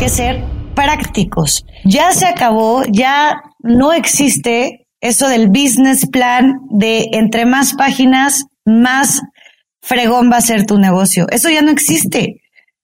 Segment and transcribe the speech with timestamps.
[0.00, 0.42] que ser
[0.74, 1.66] prácticos.
[1.84, 9.20] Ya se acabó, ya no existe eso del business plan de entre más páginas, más
[9.82, 11.26] fregón va a ser tu negocio.
[11.30, 12.40] Eso ya no existe.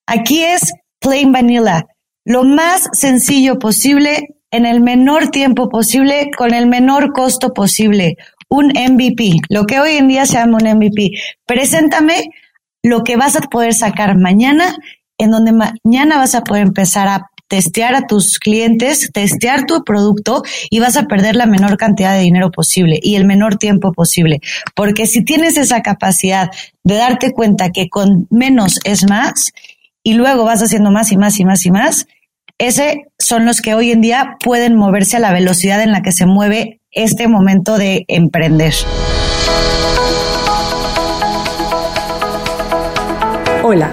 [0.07, 1.87] Aquí es plain vanilla,
[2.27, 8.17] lo más sencillo posible en el menor tiempo posible, con el menor costo posible.
[8.51, 11.13] Un MVP, lo que hoy en día se llama un MVP.
[11.47, 12.25] Preséntame
[12.83, 14.77] lo que vas a poder sacar mañana,
[15.19, 20.43] en donde mañana vas a poder empezar a testear a tus clientes, testear tu producto
[20.69, 24.41] y vas a perder la menor cantidad de dinero posible y el menor tiempo posible.
[24.75, 26.51] Porque si tienes esa capacidad
[26.83, 29.53] de darte cuenta que con menos es más
[30.03, 32.07] y luego vas haciendo más y más y más y más,
[32.59, 36.13] ese son los que hoy en día pueden moverse a la velocidad en la que
[36.13, 38.73] se mueve este momento de emprender.
[43.63, 43.93] Hola,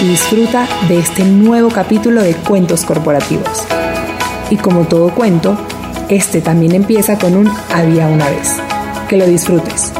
[0.00, 3.64] y disfruta de este nuevo capítulo de Cuentos Corporativos.
[4.50, 5.58] Y como todo cuento,
[6.08, 8.56] este también empieza con un había una vez.
[9.08, 9.92] Que lo disfrutes.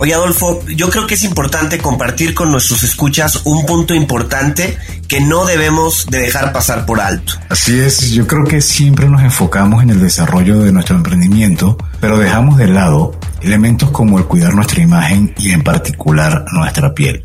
[0.00, 4.78] Oye Adolfo, yo creo que es importante compartir con nuestros escuchas un punto importante
[5.08, 7.32] que no debemos de dejar pasar por alto.
[7.48, 12.18] Así es, yo creo que siempre nos enfocamos en el desarrollo de nuestro emprendimiento, pero
[12.18, 17.24] dejamos de lado elementos como el cuidar nuestra imagen y en particular nuestra piel.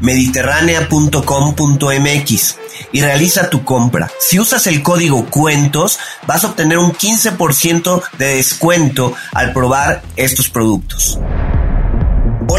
[0.00, 2.56] www.mediterránea.com.mx
[2.92, 4.10] y realiza tu compra.
[4.18, 10.48] Si usas el código cuentos, vas a obtener un 15% de descuento al probar estos
[10.48, 11.18] productos.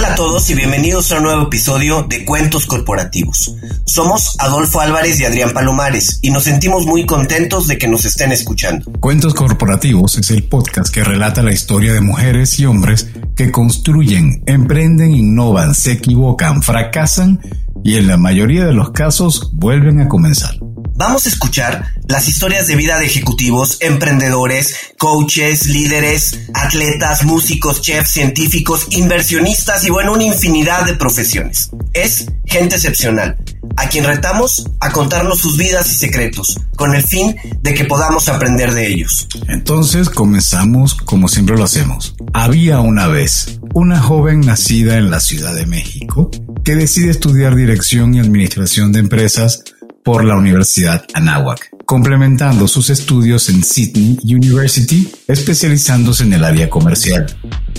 [0.01, 3.56] Hola a todos y bienvenidos a un nuevo episodio de Cuentos Corporativos.
[3.85, 8.31] Somos Adolfo Álvarez y Adrián Palomares y nos sentimos muy contentos de que nos estén
[8.31, 8.91] escuchando.
[9.00, 14.41] Cuentos Corporativos es el podcast que relata la historia de mujeres y hombres que construyen,
[14.47, 17.40] emprenden, innovan, se equivocan, fracasan
[17.84, 20.56] y en la mayoría de los casos vuelven a comenzar.
[20.95, 28.11] Vamos a escuchar las historias de vida de ejecutivos, emprendedores, coaches, líderes, atletas, músicos, chefs,
[28.11, 31.69] científicos, inversionistas y bueno, una infinidad de profesiones.
[31.94, 33.38] Es gente excepcional,
[33.78, 38.29] a quien retamos a contarnos sus vidas y secretos, con el fin de que podamos
[38.29, 39.28] aprender de ellos.
[39.47, 42.16] Entonces comenzamos como siempre lo hacemos.
[42.34, 46.29] Había una vez una joven nacida en la Ciudad de México
[46.63, 49.63] que decide estudiar dirección y administración de empresas
[50.03, 57.25] por la Universidad Anáhuac, complementando sus estudios en Sydney University, especializándose en el área comercial.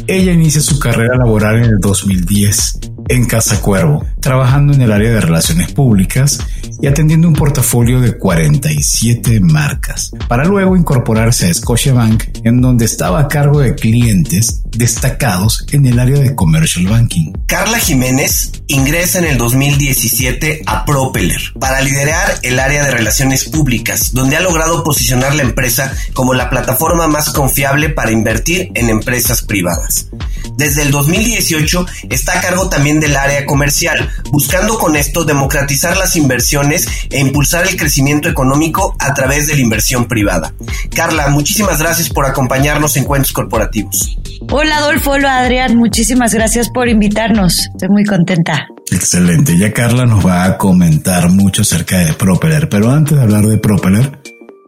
[0.07, 5.11] Ella inicia su carrera laboral en el 2010 en Casa Cuervo, trabajando en el área
[5.11, 6.39] de relaciones públicas
[6.81, 13.21] y atendiendo un portafolio de 47 marcas, para luego incorporarse a Scotiabank, en donde estaba
[13.21, 17.33] a cargo de clientes destacados en el área de commercial banking.
[17.47, 24.13] Carla Jiménez ingresa en el 2017 a Propeller para liderar el área de relaciones públicas,
[24.13, 29.43] donde ha logrado posicionar la empresa como la plataforma más confiable para invertir en empresas
[29.43, 30.09] privadas.
[30.57, 36.17] Desde el 2018 está a cargo también del área comercial, buscando con esto democratizar las
[36.17, 40.53] inversiones e impulsar el crecimiento económico a través de la inversión privada.
[40.95, 44.17] Carla, muchísimas gracias por acompañarnos en Cuentos Corporativos.
[44.51, 47.69] Hola Adolfo, hola Adrián, muchísimas gracias por invitarnos.
[47.73, 48.67] Estoy muy contenta.
[48.91, 53.47] Excelente, ya Carla nos va a comentar mucho acerca de Propeller, pero antes de hablar
[53.47, 54.21] de Propeller,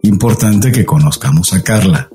[0.03, 2.09] importante que conozcamos a Carla.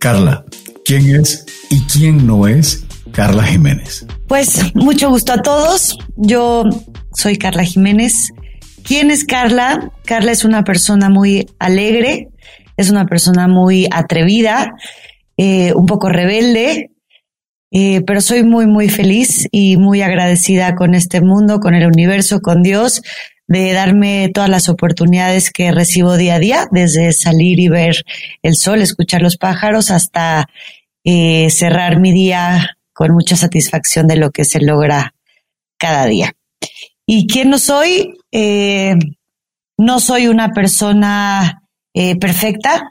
[0.00, 0.44] Carla,
[0.84, 4.06] ¿quién es y quién no es Carla Jiménez?
[4.26, 5.98] Pues mucho gusto a todos.
[6.16, 6.64] Yo
[7.12, 8.32] soy Carla Jiménez,
[8.88, 9.92] ¿Quién es Carla?
[10.06, 12.30] Carla es una persona muy alegre,
[12.78, 14.72] es una persona muy atrevida,
[15.36, 16.92] eh, un poco rebelde,
[17.70, 22.40] eh, pero soy muy, muy feliz y muy agradecida con este mundo, con el universo,
[22.40, 23.02] con Dios,
[23.46, 28.06] de darme todas las oportunidades que recibo día a día, desde salir y ver
[28.42, 30.48] el sol, escuchar los pájaros, hasta
[31.04, 35.14] eh, cerrar mi día con mucha satisfacción de lo que se logra
[35.78, 36.32] cada día.
[37.06, 38.16] ¿Y quién no soy?
[38.32, 38.96] Eh,
[39.76, 41.62] no soy una persona
[42.20, 42.82] perfecta.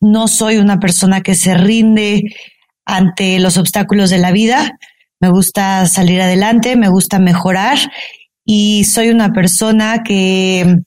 [0.00, 2.22] no soy una persona que se rinde
[2.86, 4.78] ante los obstáculos de la vida.
[5.20, 7.76] Me gusta salir adelante, me gusta mejorar
[8.46, 10.80] y soy una persona que,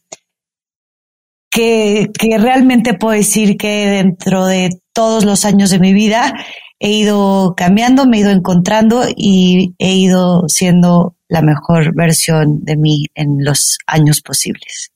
[1.52, 2.10] que,
[2.40, 6.34] realmente puedo decir que dentro de todos los años de mi vida
[6.80, 12.78] he ido cambiando, me he ido encontrando y he ido siendo la mejor versión de
[12.78, 14.92] mí en los años posibles.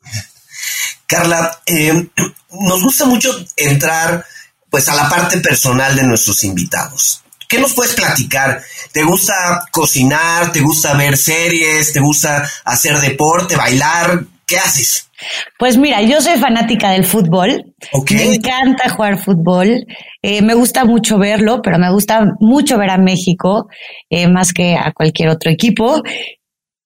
[1.06, 2.10] Carla, eh,
[2.52, 4.26] nos gusta mucho entrar
[4.70, 7.22] pues a la parte personal de nuestros invitados.
[7.48, 8.64] ¿Qué nos puedes platicar?
[8.94, 10.54] ¿Te gusta cocinar?
[10.54, 11.92] ¿Te gusta ver series?
[11.92, 14.24] ¿Te gusta hacer deporte, bailar?
[14.52, 15.10] ¿Qué haces?
[15.58, 17.74] Pues mira, yo soy fanática del fútbol.
[18.12, 19.86] Me encanta jugar fútbol.
[20.22, 23.70] Eh, me gusta mucho verlo, pero me gusta mucho ver a México
[24.10, 26.04] eh, más que a cualquier otro equipo.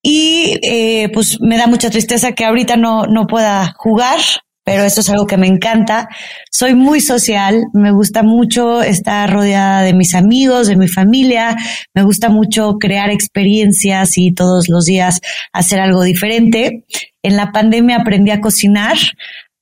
[0.03, 4.19] Y eh, pues me da mucha tristeza que ahorita no, no pueda jugar,
[4.65, 6.09] pero eso es algo que me encanta.
[6.51, 11.55] Soy muy social, me gusta mucho estar rodeada de mis amigos, de mi familia,
[11.93, 15.21] me gusta mucho crear experiencias y todos los días
[15.53, 16.83] hacer algo diferente.
[17.21, 18.97] En la pandemia aprendí a cocinar,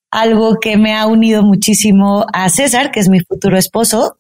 [0.10, 4.20] algo que me ha unido muchísimo a César, que es mi futuro esposo,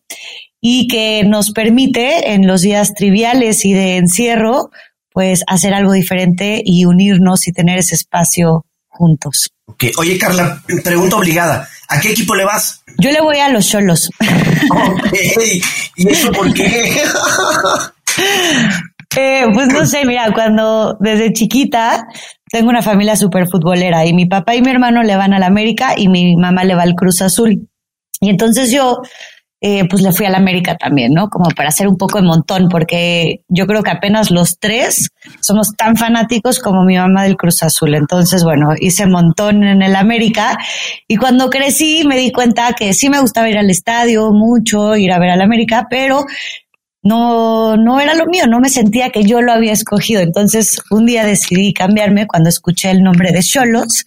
[0.59, 4.69] y que nos permite en los días triviales y de encierro,
[5.13, 9.50] pues hacer algo diferente y unirnos y tener ese espacio juntos.
[9.66, 9.92] Okay.
[9.98, 11.68] Oye, Carla, pregunta obligada.
[11.90, 12.84] ¿A qué equipo le vas?
[12.98, 14.10] Yo le voy a los Cholos.
[15.95, 16.95] ¿Y eso por qué?
[19.16, 22.07] Eh, pues no sé, mira, cuando desde chiquita
[22.50, 25.94] tengo una familia súper futbolera y mi papá y mi hermano le van al América
[25.95, 27.69] y mi mamá le va al Cruz Azul.
[28.19, 29.01] Y entonces yo
[29.65, 31.30] eh, pues le fui a la América también, ¿no?
[31.30, 35.07] Como para hacer un poco de montón, porque yo creo que apenas los tres
[35.39, 37.95] somos tan fanáticos como mi mamá del Cruz Azul.
[37.95, 40.57] Entonces, bueno, hice montón en el América
[41.07, 45.13] y cuando crecí me di cuenta que sí me gustaba ir al estadio mucho, ir
[45.13, 46.25] a ver al América, pero
[47.01, 50.19] no, no era lo mío, no me sentía que yo lo había escogido.
[50.19, 54.04] Entonces, un día decidí cambiarme cuando escuché el nombre de Cholos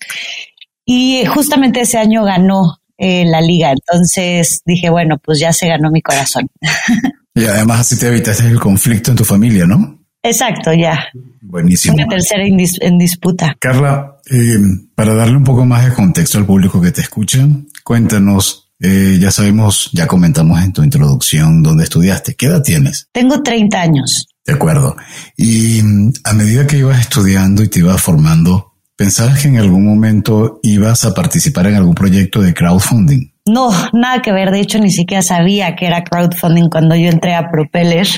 [0.84, 3.72] y justamente ese año ganó en la liga.
[3.72, 6.48] Entonces dije, bueno, pues ya se ganó mi corazón.
[7.36, 10.00] Y además así te evitaste el conflicto en tu familia, ¿no?
[10.22, 11.04] Exacto, ya.
[11.42, 11.94] Buenísimo.
[11.94, 13.54] Una tercera en, disputa.
[13.60, 14.58] Carla, eh,
[14.94, 17.46] para darle un poco más de contexto al público que te escucha,
[17.84, 22.34] cuéntanos, eh, ya sabemos, ya comentamos en tu introducción dónde estudiaste.
[22.34, 23.08] ¿Qué edad tienes?
[23.12, 24.26] Tengo 30 años.
[24.44, 24.96] De acuerdo.
[25.36, 28.65] Y mm, a medida que ibas estudiando y te ibas formando,
[28.96, 33.30] ¿Pensabas que en algún momento ibas a participar en algún proyecto de crowdfunding?
[33.44, 34.50] No, nada que ver.
[34.50, 38.08] De hecho, ni siquiera sabía que era crowdfunding cuando yo entré a Propeller.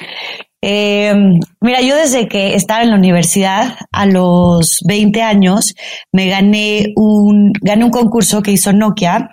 [0.63, 1.15] Eh,
[1.61, 5.75] mira, yo desde que estaba en la universidad, a los 20 años,
[6.13, 9.31] me gané un, gané un concurso que hizo Nokia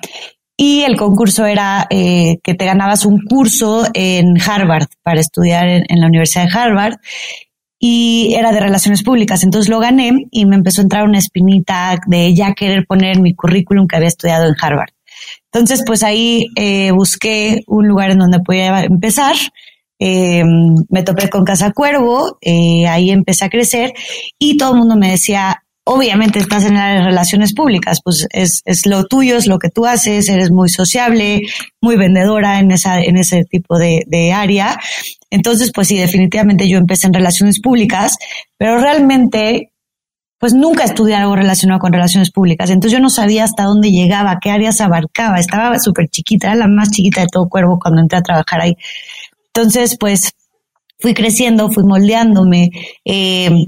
[0.58, 6.00] y el concurso era eh, que te ganabas un curso en Harvard para estudiar en,
[6.00, 6.96] la Universidad de Harvard
[7.80, 9.44] y era de relaciones públicas.
[9.44, 13.36] Entonces lo gané y me empezó a entrar una espinita de ya querer poner mi
[13.36, 14.90] currículum que había estudiado en Harvard.
[15.52, 19.36] Entonces, pues ahí eh, busqué un lugar en donde podía empezar.
[19.98, 20.44] Eh,
[20.90, 23.94] me topé con Casa Cuervo, eh, ahí empecé a crecer
[24.38, 28.86] y todo el mundo me decía, obviamente estás en las relaciones públicas, pues es, es,
[28.88, 31.44] lo tuyo, es lo que tú haces, eres muy sociable,
[31.80, 34.78] muy vendedora en esa, en ese tipo de, de área.
[35.36, 38.18] Entonces, pues sí, definitivamente yo empecé en relaciones públicas,
[38.58, 39.74] pero realmente,
[40.40, 42.70] pues nunca estudié algo relacionado con relaciones públicas.
[42.70, 45.38] Entonces yo no sabía hasta dónde llegaba, qué áreas abarcaba.
[45.38, 48.78] Estaba súper chiquita, era la más chiquita de todo cuervo cuando entré a trabajar ahí.
[49.48, 50.32] Entonces, pues
[51.00, 52.70] fui creciendo, fui moldeándome.
[53.04, 53.66] Eh,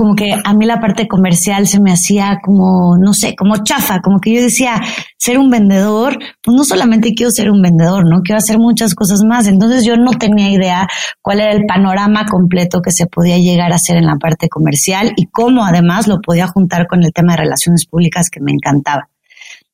[0.00, 4.00] como que a mí la parte comercial se me hacía como, no sé, como chafa,
[4.00, 4.80] como que yo decía,
[5.18, 8.22] ser un vendedor, pues no solamente quiero ser un vendedor, ¿no?
[8.22, 9.46] Quiero hacer muchas cosas más.
[9.46, 10.88] Entonces yo no tenía idea
[11.20, 15.12] cuál era el panorama completo que se podía llegar a hacer en la parte comercial
[15.16, 19.10] y cómo además lo podía juntar con el tema de relaciones públicas que me encantaba.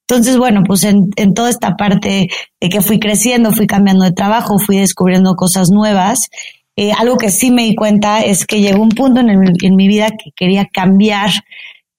[0.08, 2.28] Entonces, bueno, pues en, en toda esta parte
[2.60, 6.30] de que fui creciendo, fui cambiando de trabajo, fui descubriendo cosas nuevas
[6.76, 10.10] eh, algo que sí me di cuenta es que llegó un punto en, mi vida
[10.10, 11.30] que quería cambiar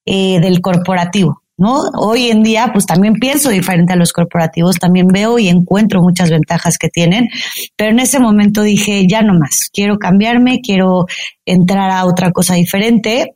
[0.06, 1.42] eh, del corporativo.
[1.58, 1.82] ¿no?
[1.96, 6.30] Hoy en día, pues también pienso diferente a los corporativos, también veo y encuentro muchas
[6.30, 7.30] ventajas que tienen,
[7.76, 11.08] pero en ese momento dije, ya no más, quiero cambiarme, quiero
[11.46, 13.34] entrar a otra cosa diferente.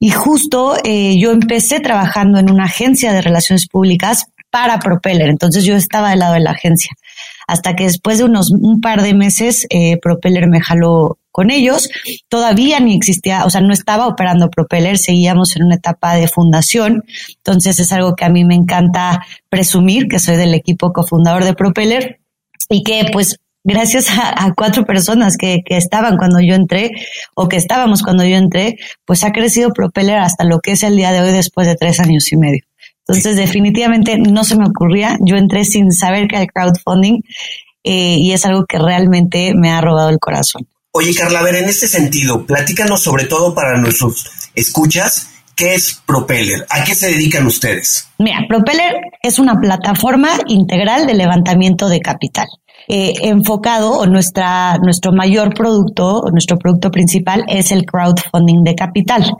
[0.00, 5.62] Y justo eh, yo empecé trabajando en una agencia de relaciones públicas para Propeller, entonces
[5.62, 6.90] yo estaba del lado de la agencia
[7.50, 11.90] hasta que después de unos un par de meses eh, Propeller me jaló con ellos.
[12.28, 17.02] Todavía ni existía, o sea, no estaba operando Propeller, seguíamos en una etapa de fundación.
[17.38, 21.54] Entonces es algo que a mí me encanta presumir, que soy del equipo cofundador de
[21.54, 22.20] Propeller
[22.68, 26.92] y que pues gracias a, cuatro personas que, que, estaban cuando yo entré
[27.34, 30.94] o que estábamos cuando yo entré, pues ha crecido Propeller hasta lo que es el
[30.94, 32.69] día de hoy después de tres años y medio.
[33.10, 35.18] Entonces, definitivamente no se me ocurría.
[35.20, 37.22] Yo entré sin saber que hay crowdfunding
[37.84, 40.66] eh, y es algo que realmente me ha robado el corazón.
[40.92, 45.28] Oye, Carla, a ver, en este sentido, platícanos sobre todo para nuestros escuchas,
[45.60, 46.64] ¿qué es Propeller?
[46.70, 48.08] ¿A qué se dedican ustedes?
[48.18, 52.46] Mira, Propeller es una plataforma integral de levantamiento de capital.
[52.88, 59.30] Eh, enfocado o nuestra, nuestro mayor producto, nuestro producto principal es el crowdfunding de capital.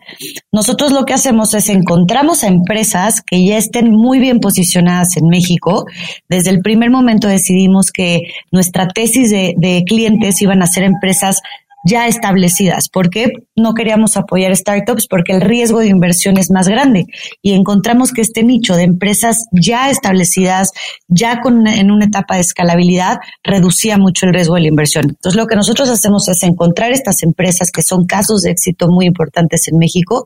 [0.53, 5.27] Nosotros lo que hacemos es encontramos a empresas que ya estén muy bien posicionadas en
[5.27, 5.87] México.
[6.29, 8.21] Desde el primer momento decidimos que
[8.53, 11.41] nuestra tesis de, de clientes iban a ser empresas
[11.85, 12.89] ya establecidas.
[12.89, 15.07] ¿Por qué no queríamos apoyar startups?
[15.09, 17.07] Porque el riesgo de inversión es más grande
[17.43, 20.73] y encontramos que este nicho de empresas ya establecidas,
[21.09, 25.07] ya con, en una etapa de escalabilidad, reducía mucho el riesgo de la inversión.
[25.09, 29.07] Entonces, lo que nosotros hacemos es encontrar estas empresas que son casos de éxito muy
[29.07, 30.25] importantes en México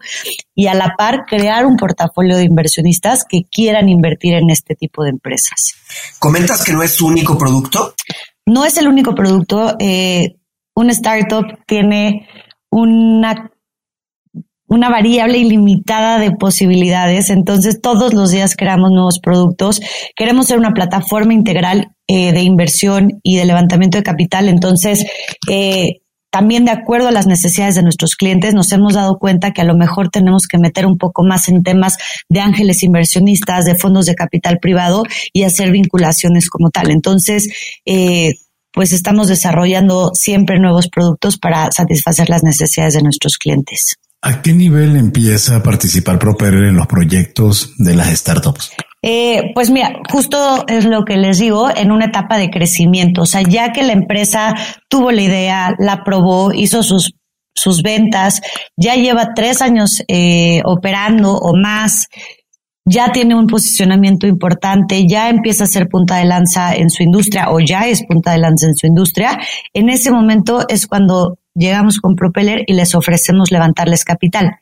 [0.55, 5.05] y a la par crear un portafolio de inversionistas que quieran invertir en este tipo
[5.05, 5.73] de empresas.
[6.19, 7.95] ¿Comentas que no es su único producto?
[8.47, 9.77] No es el único producto.
[9.79, 10.37] Eh,
[10.75, 12.29] un startup tiene
[12.71, 13.51] una,
[14.67, 19.81] una variable ilimitada de posibilidades, entonces todos los días creamos nuevos productos.
[20.17, 25.07] Queremos ser una plataforma integral eh, de inversión y de levantamiento de capital, entonces
[25.49, 26.01] eh,
[26.35, 29.65] también de acuerdo a las necesidades de nuestros clientes, nos hemos dado cuenta que a
[29.65, 31.97] lo mejor tenemos que meter un poco más en temas
[32.29, 36.91] de ángeles inversionistas, de fondos de capital privado y hacer vinculaciones como tal.
[36.91, 37.47] Entonces,
[37.87, 38.33] eh,
[38.75, 43.95] pues estamos desarrollando siempre nuevos productos para satisfacer las necesidades de nuestros clientes.
[44.21, 48.73] ¿A qué nivel empieza a participar Propeller en los proyectos de las startups?
[49.03, 53.23] Eh, pues mira, justo es lo que les digo, en una etapa de crecimiento.
[53.23, 54.55] O sea, ya que la empresa
[54.89, 57.13] tuvo la idea, la probó, hizo sus,
[57.55, 58.41] sus ventas,
[58.79, 62.09] ya lleva tres años eh, operando o más,
[62.85, 67.51] ya tiene un posicionamiento importante, ya empieza a ser punta de lanza en su industria
[67.51, 69.39] o ya es punta de lanza en su industria,
[69.73, 74.57] en ese momento es cuando llegamos con Propeller y les ofrecemos levantarles capital.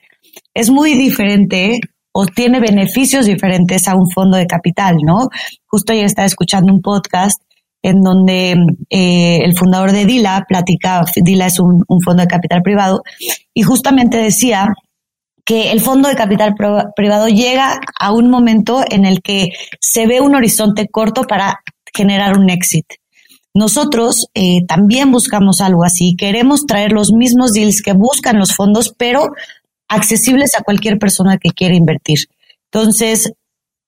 [0.54, 1.80] Es muy diferente
[2.12, 5.28] o tiene beneficios diferentes a un fondo de capital, ¿no?
[5.66, 7.42] Justo ayer estaba escuchando un podcast
[7.82, 8.54] en donde
[8.90, 13.02] eh, el fundador de Dila platicaba, Dila es un fondo de capital privado,
[13.52, 14.72] y justamente decía
[15.44, 16.54] que el fondo de capital
[16.94, 21.60] privado llega a un momento en el que se ve un horizonte corto para
[21.92, 22.94] generar un éxito.
[23.54, 26.16] Nosotros eh, también buscamos algo así.
[26.16, 29.30] Queremos traer los mismos deals que buscan los fondos, pero
[29.88, 32.20] accesibles a cualquier persona que quiera invertir.
[32.70, 33.32] Entonces,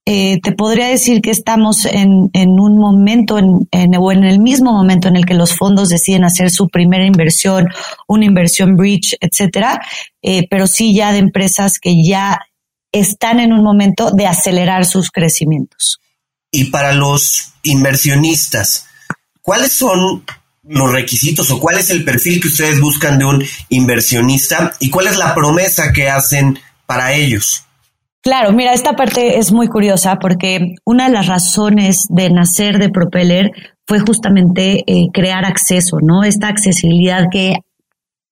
[0.07, 4.71] eh, te podría decir que estamos en, un momento en, en, o en el mismo
[4.73, 7.69] momento en el que los fondos deciden hacer su primera inversión,
[8.07, 9.81] una inversión bridge, etcétera,
[10.21, 12.39] eh, pero sí ya de empresas que ya
[12.93, 16.01] están en un momento de acelerar sus crecimientos.
[16.51, 18.87] Y para los inversionistas,
[19.41, 20.25] ¿cuáles son
[20.65, 25.07] los requisitos o cuál es el perfil que ustedes buscan de un inversionista y cuál
[25.07, 27.64] es la promesa que hacen para ellos?
[28.25, 32.89] Claro, mira, esta parte es muy curiosa porque una de las razones de nacer de
[32.89, 33.51] Propeller
[33.87, 36.25] fue justamente eh, crear acceso, ¿no?
[36.25, 37.57] Esta accesibilidad que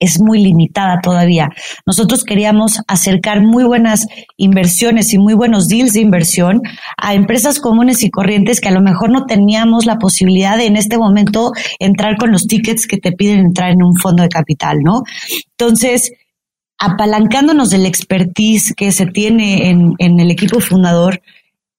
[0.01, 1.51] es muy limitada todavía.
[1.87, 4.07] Nosotros queríamos acercar muy buenas
[4.39, 6.63] inversiones y muy buenos deals de inversión
[6.97, 10.77] a empresas comunes y corrientes que a lo mejor no teníamos la posibilidad de en
[10.77, 14.79] este momento entrar con los tickets que te piden entrar en un fondo de capital,
[14.83, 15.03] ¿no?
[15.51, 16.11] Entonces,
[16.79, 21.23] apalancándonos del expertise que se tiene en, el equipo fundador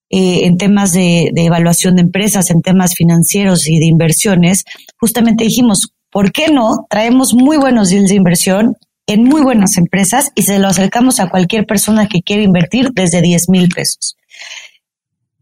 [0.09, 4.63] eh, en temas de, evaluación de empresas, en temas financieros y de inversiones,
[4.97, 10.31] justamente dijimos, ¿por qué no traemos muy buenos deals de inversión en muy buenas empresas
[10.35, 14.15] y se lo acercamos a cualquier persona que quiera invertir desde 10 mil pesos?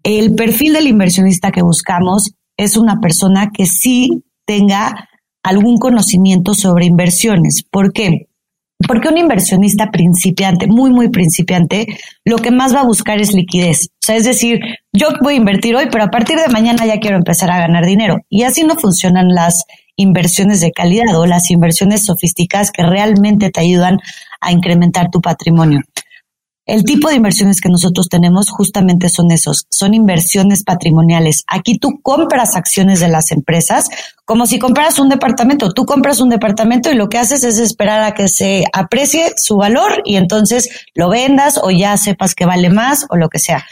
[0.04, 5.10] El perfil del inversionista que buscamos es una persona que sí tenga
[5.44, 7.64] algún conocimiento sobre inversiones.
[7.70, 8.28] ¿Por qué?
[8.92, 11.88] Porque un inversionista principiante, muy, muy principiante,
[12.26, 13.88] lo que más va a buscar es liquidez.
[13.88, 14.60] O sea, es decir,
[14.92, 17.86] yo voy a invertir hoy, pero a partir de mañana ya quiero empezar a ganar
[17.86, 18.18] dinero.
[18.28, 19.64] Y así no funcionan las
[19.96, 24.00] inversiones de calidad o las inversiones sofisticadas que realmente te ayudan
[24.42, 25.80] a incrementar tu patrimonio.
[26.68, 31.44] El tipo de inversiones que nosotros tenemos justamente son esos, son inversiones patrimoniales.
[31.48, 33.90] Aquí tú compras acciones de las empresas
[34.26, 35.74] como si compraras un departamento.
[35.74, 39.58] Tú compras un departamento y lo que haces es esperar a que se aprecie su
[39.58, 43.66] valor y entonces lo vendas o ya sepas que vale más o lo que sea.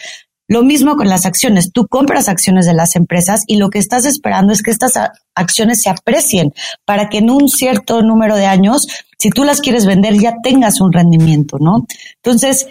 [0.49, 1.71] Lo mismo con las acciones.
[1.71, 4.93] Tú compras acciones de las empresas y lo que estás esperando es que estas
[5.35, 6.53] acciones se aprecien
[6.85, 8.87] para que en un cierto número de años,
[9.19, 11.85] si tú las quieres vender, ya tengas un rendimiento, ¿no?
[12.23, 12.65] Entonces,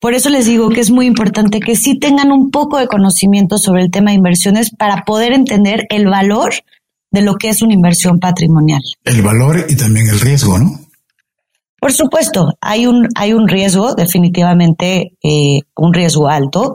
[0.00, 3.58] por eso les digo que es muy importante que sí tengan un poco de conocimiento
[3.58, 6.54] sobre el tema de inversiones para poder entender el valor
[7.10, 8.80] de lo que es una inversión patrimonial.
[9.04, 10.70] El valor y también el riesgo, ¿no?
[11.78, 16.72] Por supuesto, hay un, hay un riesgo, definitivamente eh, un riesgo alto.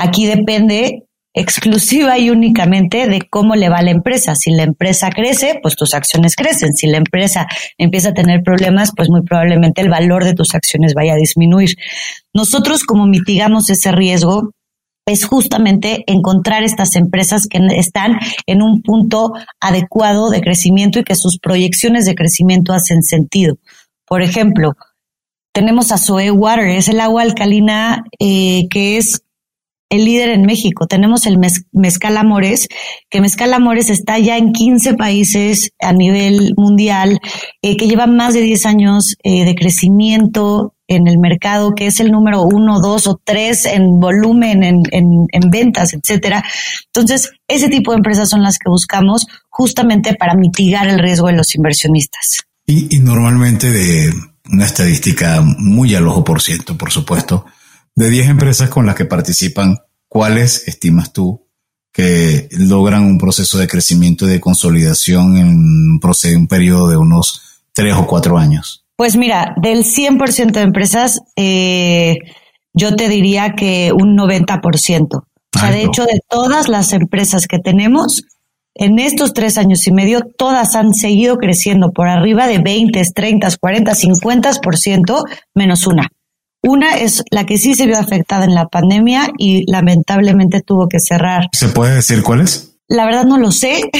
[0.00, 4.36] Aquí depende exclusiva y únicamente de cómo le va la empresa.
[4.36, 6.72] Si la empresa crece, pues tus acciones crecen.
[6.74, 10.94] Si la empresa empieza a tener problemas, pues muy probablemente el valor de tus acciones
[10.94, 11.70] vaya a disminuir.
[12.32, 14.52] Nosotros como mitigamos ese riesgo
[15.04, 21.16] es justamente encontrar estas empresas que están en un punto adecuado de crecimiento y que
[21.16, 23.56] sus proyecciones de crecimiento hacen sentido.
[24.06, 24.74] Por ejemplo,
[25.52, 29.22] tenemos a Zoe Water, es el agua alcalina eh, que es
[29.90, 30.86] el líder en México.
[30.86, 31.38] Tenemos el
[31.72, 32.68] Mezcal Amores,
[33.10, 37.20] que Mezcal Amores está ya en 15 países a nivel mundial,
[37.62, 42.00] eh, que lleva más de 10 años eh, de crecimiento en el mercado, que es
[42.00, 46.42] el número uno, dos o tres en volumen, en, en, en ventas, etcétera.
[46.86, 51.34] Entonces, ese tipo de empresas son las que buscamos justamente para mitigar el riesgo de
[51.34, 52.38] los inversionistas.
[52.66, 54.12] Y, y normalmente de
[54.50, 57.44] una estadística muy al ojo por ciento, por supuesto,
[57.98, 59.76] de 10 empresas con las que participan,
[60.06, 61.48] ¿cuáles estimas tú
[61.92, 67.94] que logran un proceso de crecimiento y de consolidación en un, periodo de unos 3
[67.96, 68.84] o 4 años?
[68.94, 72.18] Pues mira, del 100% de empresas, eh,
[72.72, 75.24] yo te diría que un 90%.
[75.56, 78.22] O sea, de hecho, de todas las empresas que tenemos,
[78.74, 83.48] en estos tres años y medio, todas han seguido creciendo por arriba de 20, 30,
[83.58, 86.12] 40, 50%, menos una.
[86.62, 90.98] Una es la que sí se vio afectada en la pandemia y lamentablemente tuvo que
[90.98, 91.48] cerrar.
[91.52, 92.74] ¿Se puede decir cuál es?
[92.88, 93.90] La verdad no lo sé.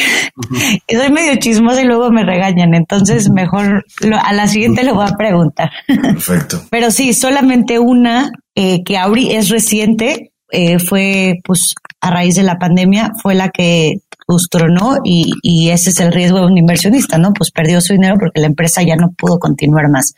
[0.91, 3.85] Soy medio chismosa y luego me regañan, entonces mejor
[4.23, 5.71] a la siguiente le voy a preguntar.
[5.87, 6.63] Perfecto.
[6.71, 12.43] Pero sí, solamente una eh, que ahora es reciente, eh, fue pues a raíz de
[12.43, 16.59] la pandemia, fue la que pues tronó y, y ese es el riesgo de un
[16.59, 17.33] inversionista, ¿no?
[17.33, 20.15] Pues perdió su dinero porque la empresa ya no pudo continuar más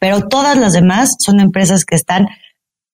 [0.00, 2.26] pero todas las demás son empresas que están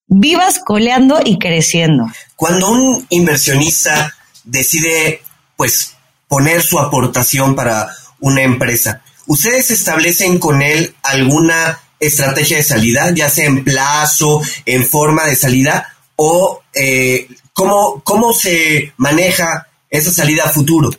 [0.09, 2.05] vivas, coleando y creciendo.
[2.35, 4.15] Cuando un inversionista
[4.45, 5.23] decide,
[5.57, 5.95] pues,
[6.29, 7.89] poner su aportación para
[8.21, 14.85] una empresa, ¿ustedes establecen con él alguna estrategia de salida, ya sea en plazo, en
[14.85, 20.91] forma de salida, o eh, ¿cómo, cómo se maneja esa salida a futuro?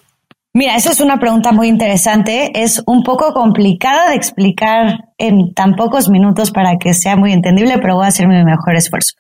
[0.58, 2.50] Mira, esa es una pregunta muy interesante.
[2.60, 7.78] Es un poco complicada de explicar en tan pocos minutos para que sea muy entendible,
[7.78, 9.14] pero voy a hacer mi mejor esfuerzo.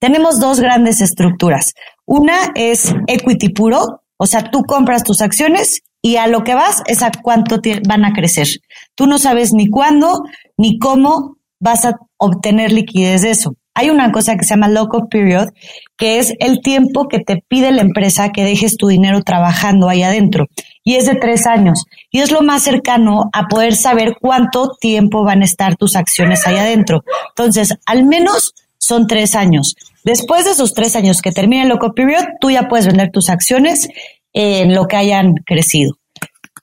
[0.00, 1.74] Tenemos dos grandes estructuras.
[2.04, 6.82] Una es equity puro, o sea, tú compras tus acciones y a lo que vas
[6.88, 8.48] es a cuánto van a crecer.
[8.96, 10.24] Tú no sabes ni cuándo
[10.56, 15.08] ni cómo vas a obtener liquidez de eso hay una cosa que se llama lock
[15.10, 15.48] period,
[15.96, 20.02] que es el tiempo que te pide la empresa que dejes tu dinero trabajando ahí
[20.02, 20.46] adentro.
[20.84, 21.84] Y es de tres años.
[22.10, 26.46] Y es lo más cercano a poder saber cuánto tiempo van a estar tus acciones
[26.46, 27.04] ahí adentro.
[27.30, 29.76] Entonces, al menos son tres años.
[30.04, 33.30] Después de esos tres años que termine el lock period, tú ya puedes vender tus
[33.30, 33.88] acciones
[34.32, 35.96] en lo que hayan crecido.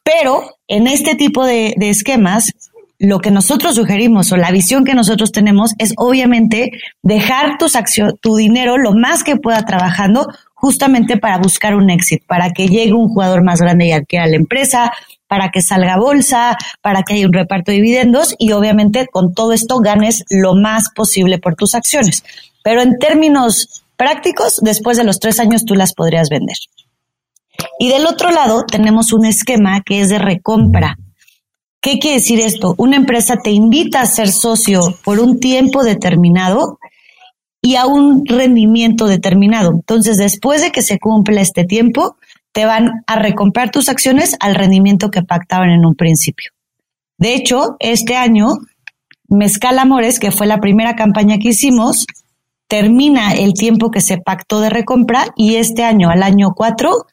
[0.04, 2.54] Pero en este tipo de, de esquemas,
[3.00, 7.78] lo que nosotros sugerimos o la visión que nosotros tenemos es obviamente dejar tus
[8.22, 10.28] tu dinero lo más que pueda trabajando
[10.60, 14.36] justamente para buscar un éxito, para que llegue un jugador más grande y adquiera la
[14.36, 14.91] empresa,
[15.28, 19.54] para que salga bolsa, para que haya un reparto de dividendos y obviamente con todo
[19.54, 22.24] esto ganes lo más posible por tus acciones.
[22.63, 26.58] Pero en términos prácticos, después de los tres años tú las podrías vender.
[27.78, 30.98] Y del otro lado tenemos un esquema que es de recompra.
[31.82, 32.74] ¿Qué quiere decir esto?
[32.78, 36.80] Una empresa te invita a ser socio por un tiempo determinado
[37.62, 39.72] y a un rendimiento determinado.
[39.72, 42.17] Entonces, después de que se cumpla este tiempo,
[42.52, 46.52] te van a recomprar tus acciones al rendimiento que pactaban en un principio.
[47.17, 48.48] De hecho, este año,
[49.28, 52.06] Mezcal Amores, que fue la primera campaña que hicimos,
[52.67, 57.08] termina el tiempo que se pactó de recompra y este año, al año 4,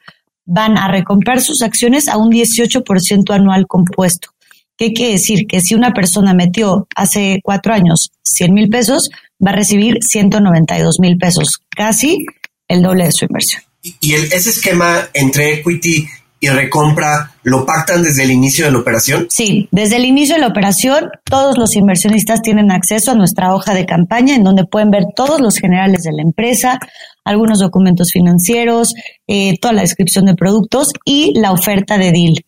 [0.45, 4.29] van a recomprar sus acciones a un 18% anual compuesto.
[4.77, 5.47] ¿Qué quiere decir?
[5.47, 9.11] Que si una persona metió hace cuatro años 100 mil pesos,
[9.45, 12.25] va a recibir 192 mil pesos, casi
[12.69, 13.63] el doble de su inversión.
[14.01, 16.07] ¿Y ese esquema entre equity
[16.41, 19.27] y recompra lo pactan desde el inicio de la operación?
[19.31, 23.75] Sí, desde el inicio de la operación todos los inversionistas tienen acceso a nuestra hoja
[23.75, 26.81] de campaña en donde pueden ver todos los generales de la empresa,
[27.25, 28.95] algunos documentos financieros,
[29.29, 32.45] eh, toda la descripción de productos y la oferta de deal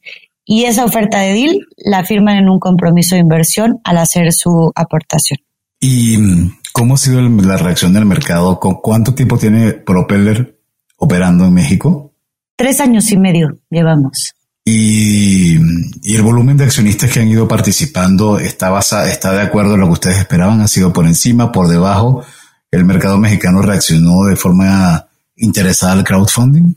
[0.50, 4.72] y esa oferta de deal la firman en un compromiso de inversión al hacer su
[4.74, 5.38] aportación.
[5.78, 8.58] ¿Y mm, cómo ha sido la reacción del mercado?
[8.60, 10.58] ¿Con cuánto tiempo tiene Propeller
[10.96, 12.12] operando en México?
[12.56, 14.34] Tres años y medio llevamos.
[14.64, 15.56] Y,
[16.02, 18.78] y, el volumen de accionistas que han ido participando está,
[19.08, 22.22] está de acuerdo a lo que ustedes esperaban, ha sido por encima, por debajo.
[22.70, 26.74] ¿El mercado mexicano reaccionó de forma interesada al crowdfunding?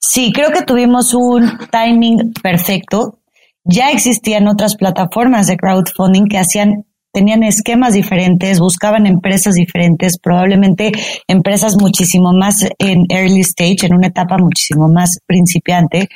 [0.00, 3.20] Sí, creo que tuvimos un timing perfecto.
[3.64, 6.85] Ya existían otras plataformas de crowdfunding que hacían
[7.16, 10.92] tenían esquemas diferentes, buscaban empresas diferentes, probablemente
[11.26, 16.10] empresas muchísimo más en early stage, en una etapa muchísimo más principiante.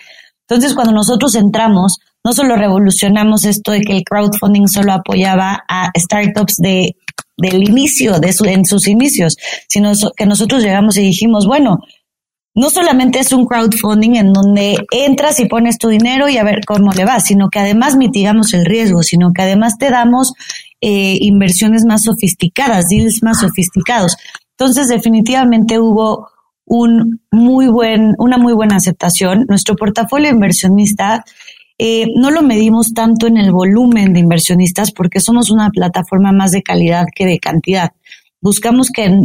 [0.47, 5.91] Entonces, cuando nosotros entramos, no solo revolucionamos esto de que el crowdfunding solo apoyaba a
[5.97, 6.97] startups de,
[7.39, 11.79] del inicio, de su, en sus inicios, sino que nosotros llegamos y dijimos, bueno,
[12.55, 16.61] no solamente es un crowdfunding en donde entras y pones tu dinero y a ver
[16.67, 20.35] cómo le va, sino que además mitigamos el riesgo, sino que además te damos
[20.81, 24.17] eh, inversiones más sofisticadas, deals más sofisticados.
[24.59, 26.29] Entonces, definitivamente hubo
[26.65, 29.45] un muy buen, una muy buena aceptación.
[29.49, 31.25] Nuestro portafolio inversionista
[31.79, 36.53] eh, no lo medimos tanto en el volumen de inversionistas porque somos una plataforma más
[36.53, 37.93] de calidad que de cantidad.
[38.41, 39.19] Buscamos que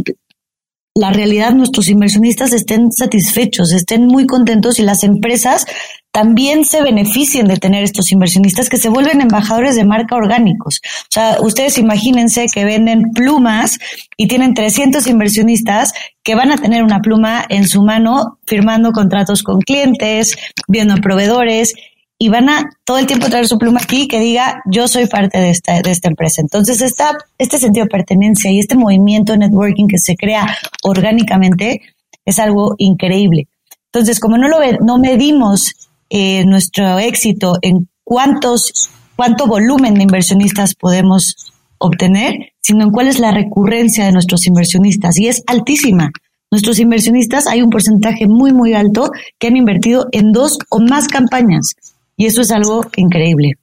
[0.97, 5.65] la realidad nuestros inversionistas estén satisfechos, estén muy contentos y las empresas
[6.13, 10.79] también se beneficien de tener estos inversionistas que se vuelven embajadores de marca orgánicos.
[10.85, 13.77] O sea, ustedes imagínense que venden plumas
[14.15, 15.91] y tienen 300 inversionistas
[16.23, 20.37] que van a tener una pluma en su mano firmando contratos con clientes,
[20.69, 21.73] viendo proveedores
[22.17, 25.37] y van a todo el tiempo traer su pluma aquí que diga yo soy parte
[25.37, 26.41] de esta, de esta empresa.
[26.41, 31.81] Entonces, esta, este sentido de pertenencia y este movimiento de networking que se crea orgánicamente
[32.23, 33.47] es algo increíble.
[33.91, 40.75] Entonces, como no lo no medimos eh, nuestro éxito en cuántos, cuánto volumen de inversionistas
[40.75, 45.17] podemos obtener, sino en cuál es la recurrencia de nuestros inversionistas.
[45.17, 46.11] Y es altísima.
[46.51, 51.07] Nuestros inversionistas hay un porcentaje muy, muy alto que han invertido en dos o más
[51.07, 51.75] campañas.
[52.17, 53.53] Y eso es algo increíble.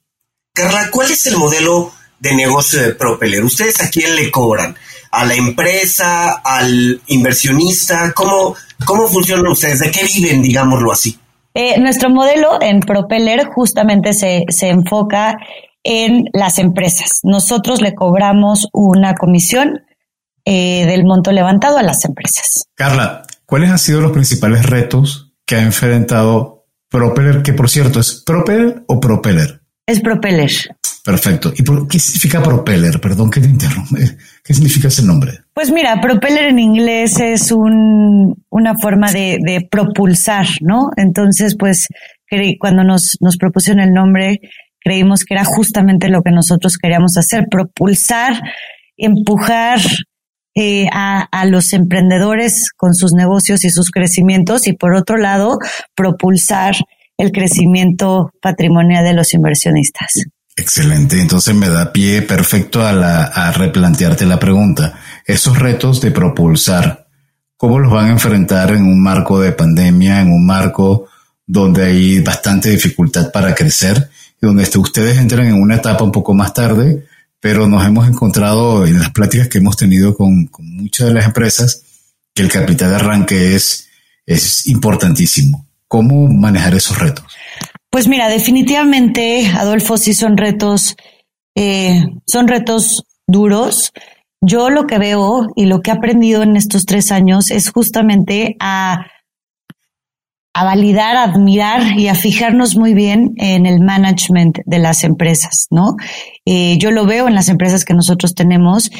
[0.53, 3.43] Carla, ¿cuál es el modelo de negocio de Propeller?
[3.43, 4.75] ¿Ustedes a quién le cobran?
[5.11, 6.41] ¿A la empresa?
[6.43, 8.13] ¿Al inversionista?
[8.13, 9.79] ¿Cómo, cómo funcionan ustedes?
[9.79, 11.17] ¿De qué viven, digámoslo así?
[11.55, 15.37] Eh, nuestro modelo en Propeller justamente se, se enfoca
[15.83, 17.19] en las empresas.
[17.23, 19.81] Nosotros le cobramos una comisión
[20.45, 22.65] eh, del monto levantado a las empresas.
[22.75, 26.52] Carla, ¿cuáles han sido los principales retos que ha enfrentado
[26.93, 29.61] Propeller, que por cierto, ¿es Propeller o Propeller?
[29.87, 30.51] Es Propeller.
[31.03, 31.51] Perfecto.
[31.57, 33.01] ¿Y por, qué significa Propeller?
[33.01, 34.15] Perdón que te interrumpe.
[34.43, 35.39] ¿Qué significa ese nombre?
[35.55, 40.91] Pues mira, Propeller en inglés es un, una forma de, de, propulsar, ¿no?
[40.95, 41.87] Entonces, pues
[42.59, 44.39] cuando nos, nos propusieron el nombre,
[44.79, 48.39] creímos que era justamente lo que nosotros queríamos hacer, propulsar,
[48.97, 49.79] empujar
[50.55, 55.57] eh, a, a, los emprendedores con sus negocios y sus crecimientos y por otro lado
[55.95, 56.75] propulsar
[57.17, 60.25] el crecimiento patrimonial de los inversionistas.
[60.55, 64.99] Excelente, entonces me da pie perfecto a, la, a replantearte la pregunta.
[65.25, 67.07] Esos retos de propulsar,
[67.57, 71.07] ¿cómo los van a enfrentar en un marco de pandemia, en un marco
[71.47, 74.09] donde hay bastante dificultad para crecer
[74.41, 77.05] y donde ustedes entran en una etapa un poco más tarde
[77.43, 81.83] pero nos hemos encontrado en las pláticas que hemos tenido con, muchas de las empresas
[82.33, 83.89] que el capital de arranque es,
[84.25, 85.67] es importantísimo.
[85.89, 87.25] ¿Cómo manejar esos retos?
[87.89, 90.95] Pues mira, definitivamente, Adolfo, sí son retos,
[91.53, 93.91] eh, son retos duros.
[94.39, 98.55] Yo lo que veo y lo que he aprendido en estos tres años es justamente
[98.61, 99.05] a
[100.53, 105.67] a validar, a admirar y a fijarnos muy bien en el management de las empresas,
[105.71, 105.95] ¿no?
[106.45, 108.91] Eh, yo lo veo en las empresas que nosotros tenemos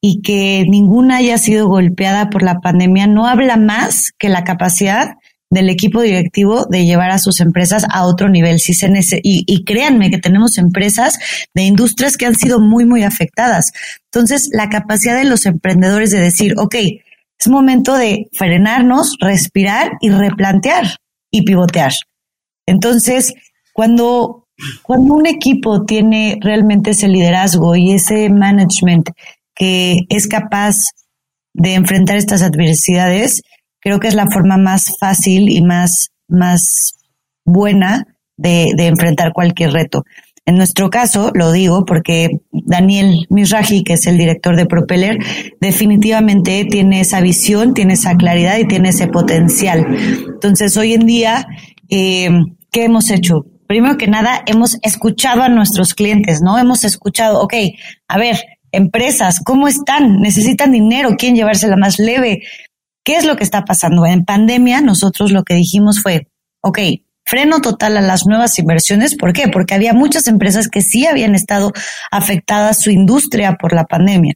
[0.00, 5.10] y que ninguna haya sido golpeada por la pandemia no habla más que la capacidad
[5.50, 8.58] del equipo directivo de llevar a sus empresas a otro nivel.
[8.58, 8.88] Si se
[9.22, 11.18] y, y créanme que tenemos empresas
[11.54, 13.72] de industrias que han sido muy, muy afectadas.
[14.10, 16.74] Entonces, la capacidad de los emprendedores de decir, ok,
[17.38, 21.01] es momento de frenarnos, respirar y replantear
[21.32, 21.92] y pivotear.
[22.66, 23.34] Entonces,
[23.72, 24.46] cuando,
[24.82, 29.08] cuando un equipo tiene realmente ese liderazgo y ese management
[29.54, 30.76] que es capaz
[31.54, 33.42] de enfrentar estas adversidades,
[33.80, 36.94] creo que es la forma más fácil y más, más
[37.44, 40.04] buena de, de enfrentar cualquier reto.
[40.44, 45.18] En nuestro caso, lo digo porque Daniel Misraji, que es el director de Propeller,
[45.60, 49.86] definitivamente tiene esa visión, tiene esa claridad y tiene ese potencial.
[50.26, 51.46] Entonces, hoy en día,
[51.88, 52.28] eh,
[52.72, 53.46] ¿qué hemos hecho?
[53.68, 56.58] Primero que nada, hemos escuchado a nuestros clientes, ¿no?
[56.58, 57.54] Hemos escuchado, ok,
[58.08, 58.36] a ver,
[58.72, 60.20] empresas, ¿cómo están?
[60.20, 61.16] ¿Necesitan dinero?
[61.16, 62.42] ¿Quieren llevársela más leve?
[63.04, 64.04] ¿Qué es lo que está pasando?
[64.06, 66.28] En pandemia, nosotros lo que dijimos fue,
[66.62, 66.78] ok,
[67.24, 69.16] freno total a las nuevas inversiones.
[69.16, 69.48] ¿Por qué?
[69.48, 71.72] Porque había muchas empresas que sí habían estado
[72.10, 74.34] afectadas su industria por la pandemia.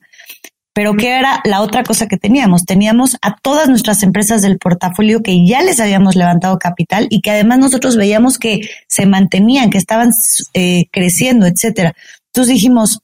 [0.77, 2.67] Pero ¿qué era la otra cosa que teníamos?
[2.67, 7.31] Teníamos a todas nuestras empresas del portafolio que ya les habíamos levantado capital y que
[7.31, 10.11] además nosotros veíamos que se mantenían, que estaban
[10.53, 11.95] eh, creciendo, etcétera.
[12.27, 13.01] Entonces dijimos,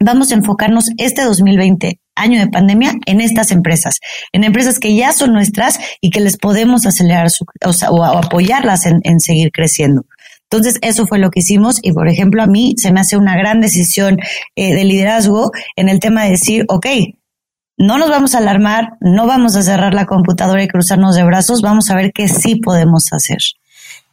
[0.00, 4.00] vamos a enfocarnos este 2020 año de pandemia en estas empresas,
[4.32, 9.20] en empresas que ya son nuestras y que les podemos acelerar su, o, apoyarlas en,
[9.20, 10.02] seguir creciendo.
[10.50, 13.36] Entonces, eso fue lo que hicimos y, por ejemplo, a mí se me hace una
[13.36, 14.18] gran decisión
[14.54, 16.86] eh, de liderazgo en el tema de decir, ok,
[17.76, 21.60] no nos vamos a alarmar, no vamos a cerrar la computadora y cruzarnos de brazos,
[21.60, 23.38] vamos a ver qué sí podemos hacer.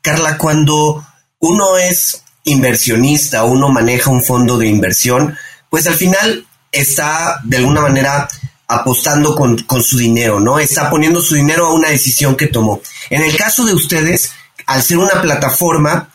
[0.01, 1.05] Carla, cuando
[1.39, 5.37] uno es inversionista, uno maneja un fondo de inversión,
[5.69, 8.27] pues al final está de alguna manera
[8.67, 10.57] apostando con, su dinero, ¿no?
[10.57, 12.81] Está poniendo su dinero a una decisión que tomó.
[13.09, 14.31] En el caso de ustedes,
[14.65, 16.09] al ser una plataforma,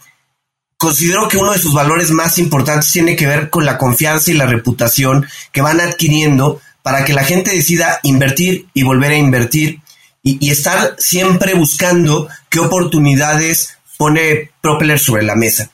[0.79, 4.35] considero que uno de sus valores más importantes tiene que ver con la confianza y
[4.35, 9.81] la reputación que van adquiriendo para que la gente decida invertir y volver a invertir
[10.23, 15.71] y, y estar siempre buscando qué oportunidades pone Propeller sobre la mesa.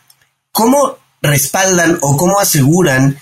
[0.51, 3.19] ¿Cómo respaldan o cómo aseguran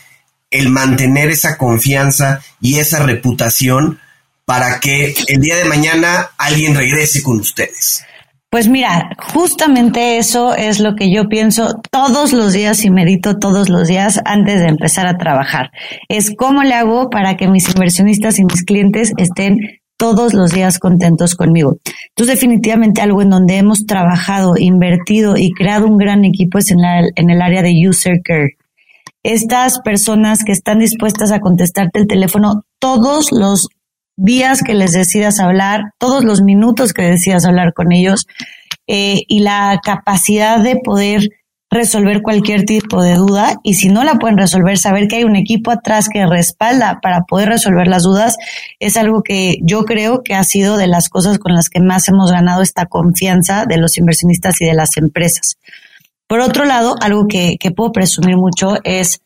[0.51, 4.01] el mantener esa confianza y esa reputación
[4.45, 8.05] para que el día de mañana alguien regrese con ustedes?
[8.51, 13.69] Pues mira, justamente eso es lo que yo pienso todos los días y medito todos
[13.69, 15.71] los días antes de empezar a trabajar.
[16.09, 19.61] Es cómo le hago para que mis inversionistas y mis clientes estén
[19.97, 21.77] todos los días contentos conmigo.
[22.09, 26.81] Entonces, definitivamente algo en donde hemos trabajado, invertido y creado un gran equipo es en,
[26.81, 28.57] la, en el área de user care
[29.23, 33.69] estas personas que están dispuestas a contestarte el teléfono todos los
[34.17, 38.27] días que les decidas hablar, todos los minutos que decidas hablar con ellos
[38.87, 41.29] eh, y la capacidad de poder
[41.71, 45.37] resolver cualquier tipo de duda y si no la pueden resolver, saber que hay un
[45.37, 48.37] equipo atrás que respalda para poder resolver las dudas
[48.81, 52.09] es algo que yo creo que ha sido de las cosas con las que más
[52.09, 55.59] hemos ganado esta confianza de los inversionistas y de las empresas.
[56.31, 59.21] Por otro lado, algo que, puedo presumir mucho es,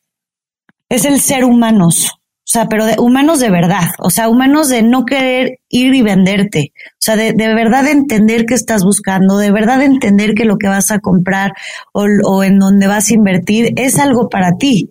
[0.88, 2.12] es el ser humanos.
[2.14, 6.00] O sea, pero de humanos de verdad, o sea, humanos de no querer ir y
[6.00, 10.56] venderte, o sea, de, de verdad entender qué estás buscando, de verdad entender que lo
[10.56, 11.52] que vas a comprar
[11.92, 14.88] o, o en donde vas a invertir es algo para ti.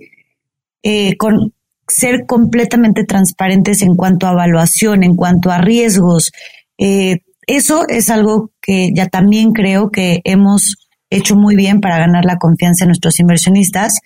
[0.84, 1.52] Eh, con
[1.88, 6.32] ser completamente transparentes en cuanto a evaluación, en cuanto a riesgos.
[6.78, 10.83] Eh, eso es algo que ya también creo que hemos
[11.16, 14.00] hecho muy bien para ganar la confianza de nuestros inversionistas.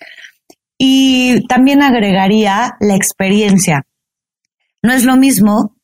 [0.78, 3.84] Y también agregaría la experiencia.
[4.82, 5.76] No es lo mismo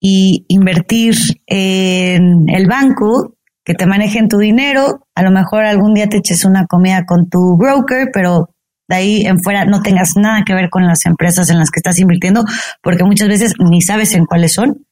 [0.00, 1.14] y invertir
[1.46, 6.44] en el banco, que te manejen tu dinero, a lo mejor algún día te eches
[6.44, 8.50] una comida con tu broker, pero
[8.88, 11.80] de ahí en fuera no tengas nada que ver con las empresas en las que
[11.80, 12.44] estás invirtiendo,
[12.80, 14.86] porque muchas veces ni sabes en cuáles son,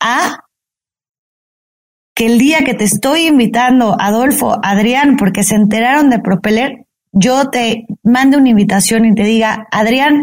[0.00, 0.45] a
[2.16, 7.50] que el día que te estoy invitando, Adolfo, Adrián, porque se enteraron de Propeller, yo
[7.50, 10.22] te mande una invitación y te diga, Adrián,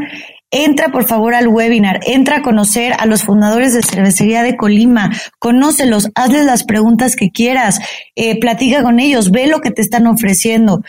[0.50, 5.12] entra por favor al webinar, entra a conocer a los fundadores de Cervecería de Colima,
[5.38, 7.80] conócelos, hazles las preguntas que quieras,
[8.16, 10.82] eh, platica con ellos, ve lo que te están ofreciendo.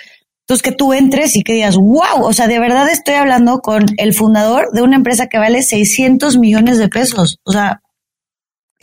[0.45, 3.85] Entonces que tú entres y que digas, wow, o sea, de verdad estoy hablando con
[3.99, 7.41] el fundador de una empresa que vale 600 millones de pesos.
[7.45, 7.83] O sea,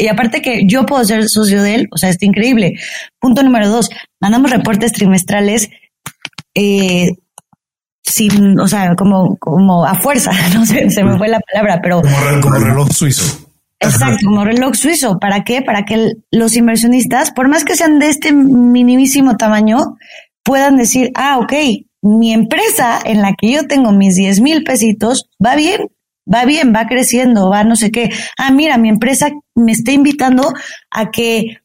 [0.02, 2.74] y aparte que yo puedo ser socio de él, o sea, está increíble.
[3.20, 5.70] Punto número dos, mandamos reportes trimestrales
[6.56, 7.12] eh,
[8.02, 12.02] sin, o sea, como, como a fuerza, no sé, se me fue la palabra, pero...
[12.42, 13.48] Como, reloj suizo.
[13.80, 15.20] Exacto, como reloj suizo.
[15.20, 15.62] ¿Para qué?
[15.62, 19.98] Para que los inversionistas, por más que sean de este minimísimo tamaño,
[20.44, 21.54] puedan decir, ah, ok,
[22.02, 25.90] mi empresa en la que yo tengo mis 10 mil pesitos va bien,
[26.34, 28.10] va bien, va creciendo, va no sé qué.
[28.38, 30.54] Ah, mira, mi empresa me está invitando
[30.90, 31.58] a que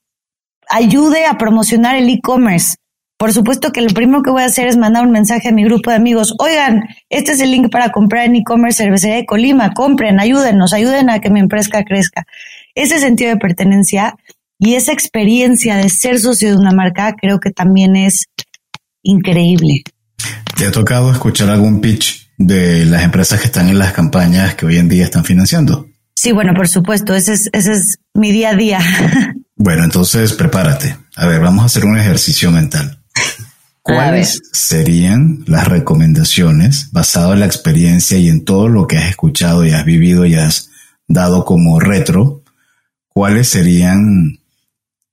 [0.68, 2.76] ayude a promocionar el e-commerce.
[3.18, 5.64] Por supuesto que lo primero que voy a hacer es mandar un mensaje a mi
[5.64, 6.35] grupo de amigos.
[6.38, 9.72] Oigan, este es el link para comprar en e-commerce cervecería de Colima.
[9.72, 12.26] Compren, ayúdennos, ayuden a que mi empresa crezca.
[12.74, 14.16] Ese sentido de pertenencia
[14.59, 18.26] y esa experiencia de ser socio de una marca creo que también es
[19.02, 19.83] increíble.
[20.57, 24.66] ¿Te ha tocado escuchar algún pitch de las empresas que están en las campañas que
[24.66, 25.88] hoy en día están financiando?
[26.14, 28.81] Sí, bueno, por supuesto, ese es, ese es mi día a día.
[29.59, 30.99] Bueno, entonces prepárate.
[31.16, 33.01] A ver, vamos a hacer un ejercicio mental.
[33.81, 39.64] ¿Cuáles serían las recomendaciones basado en la experiencia y en todo lo que has escuchado
[39.64, 40.70] y has vivido y has
[41.09, 42.42] dado como retro?
[43.09, 44.40] ¿Cuáles serían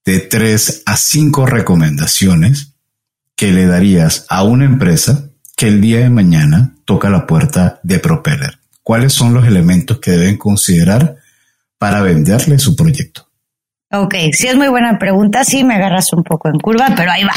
[0.03, 2.73] de tres a cinco recomendaciones
[3.35, 7.99] que le darías a una empresa que el día de mañana toca la puerta de
[7.99, 8.59] Propeller?
[8.81, 11.17] ¿Cuáles son los elementos que deben considerar
[11.77, 13.29] para venderle su proyecto?
[13.91, 17.23] Ok, sí es muy buena pregunta, sí me agarras un poco en curva, pero ahí
[17.23, 17.35] va.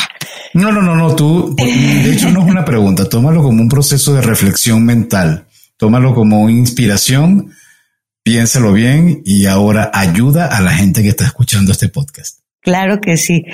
[0.55, 4.15] No, no, no, no, tú, de hecho no es una pregunta, tómalo como un proceso
[4.15, 5.45] de reflexión mental,
[5.77, 7.53] tómalo como inspiración,
[8.23, 12.41] piénsalo bien y ahora ayuda a la gente que está escuchando este podcast.
[12.63, 13.45] Claro que sí.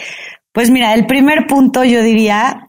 [0.53, 2.69] Pues mira, el primer punto yo diría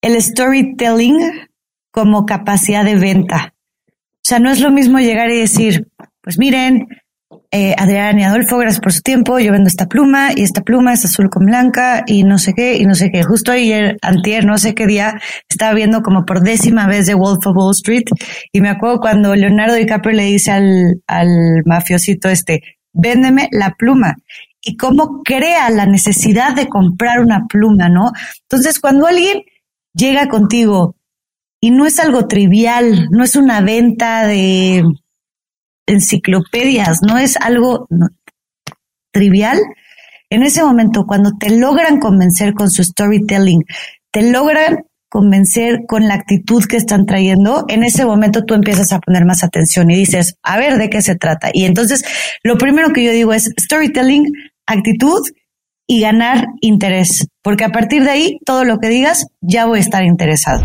[0.00, 1.48] el storytelling
[1.92, 3.54] como capacidad de venta.
[3.86, 5.88] O sea, no es lo mismo llegar y decir,
[6.20, 6.88] pues miren,
[7.50, 10.94] eh, Adrián y Adolfo, gracias por su tiempo, yo vendo esta pluma y esta pluma
[10.94, 13.22] es azul con blanca y no sé qué y no sé qué.
[13.22, 17.46] Justo ayer, antier, no sé qué día, estaba viendo como por décima vez de Wolf
[17.46, 18.04] of Wall Street
[18.52, 22.62] y me acuerdo cuando Leonardo DiCaprio le dice al, al mafiosito este,
[22.94, 24.16] véndeme la pluma
[24.62, 28.12] y cómo crea la necesidad de comprar una pluma, ¿no?
[28.48, 29.42] Entonces, cuando alguien
[29.92, 30.96] llega contigo
[31.62, 34.82] y no es algo trivial, no es una venta de
[35.86, 37.86] enciclopedias, no es algo
[39.12, 39.60] trivial,
[40.32, 43.64] en ese momento, cuando te logran convencer con su storytelling,
[44.10, 48.98] te logran convencer con la actitud que están trayendo, en ese momento tú empiezas a
[48.98, 51.50] poner más atención y dices, a ver, ¿de qué se trata?
[51.52, 52.02] Y entonces,
[52.42, 54.32] lo primero que yo digo es storytelling,
[54.66, 55.20] actitud
[55.86, 59.82] y ganar interés, porque a partir de ahí, todo lo que digas, ya voy a
[59.82, 60.64] estar interesado.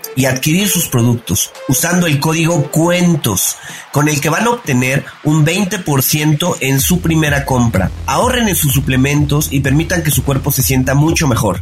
[0.15, 3.57] y adquirir sus productos usando el código cuentos
[3.91, 7.91] con el que van a obtener un 20% en su primera compra.
[8.05, 11.61] Ahorren en sus suplementos y permitan que su cuerpo se sienta mucho mejor.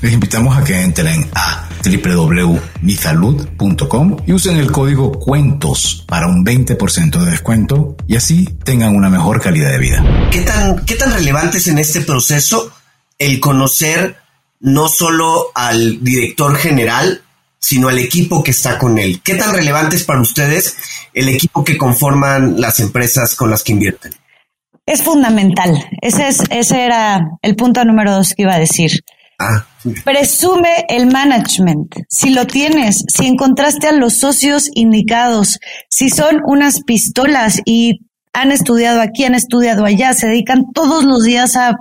[0.00, 7.24] Les invitamos a que entren a www.misalud.com y usen el código cuentos para un 20%
[7.24, 10.28] de descuento y así tengan una mejor calidad de vida.
[10.30, 12.70] ¿Qué tan, qué tan relevante es en este proceso
[13.18, 14.16] el conocer
[14.60, 17.22] no solo al director general,
[17.60, 19.20] sino al equipo que está con él.
[19.22, 20.76] ¿Qué tan relevante es para ustedes
[21.14, 24.12] el equipo que conforman las empresas con las que invierten?
[24.86, 25.84] Es fundamental.
[26.00, 29.02] Ese, es, ese era el punto número dos que iba a decir.
[29.38, 29.66] Ah,
[30.04, 31.94] Presume el management.
[32.08, 38.00] Si lo tienes, si encontraste a los socios indicados, si son unas pistolas y
[38.32, 41.76] han estudiado aquí, han estudiado allá, se dedican todos los días a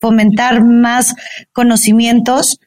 [0.00, 1.14] fomentar más
[1.52, 2.58] conocimientos,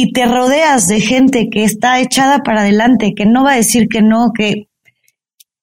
[0.00, 3.88] y te rodeas de gente que está echada para adelante, que no va a decir
[3.88, 4.68] que no, que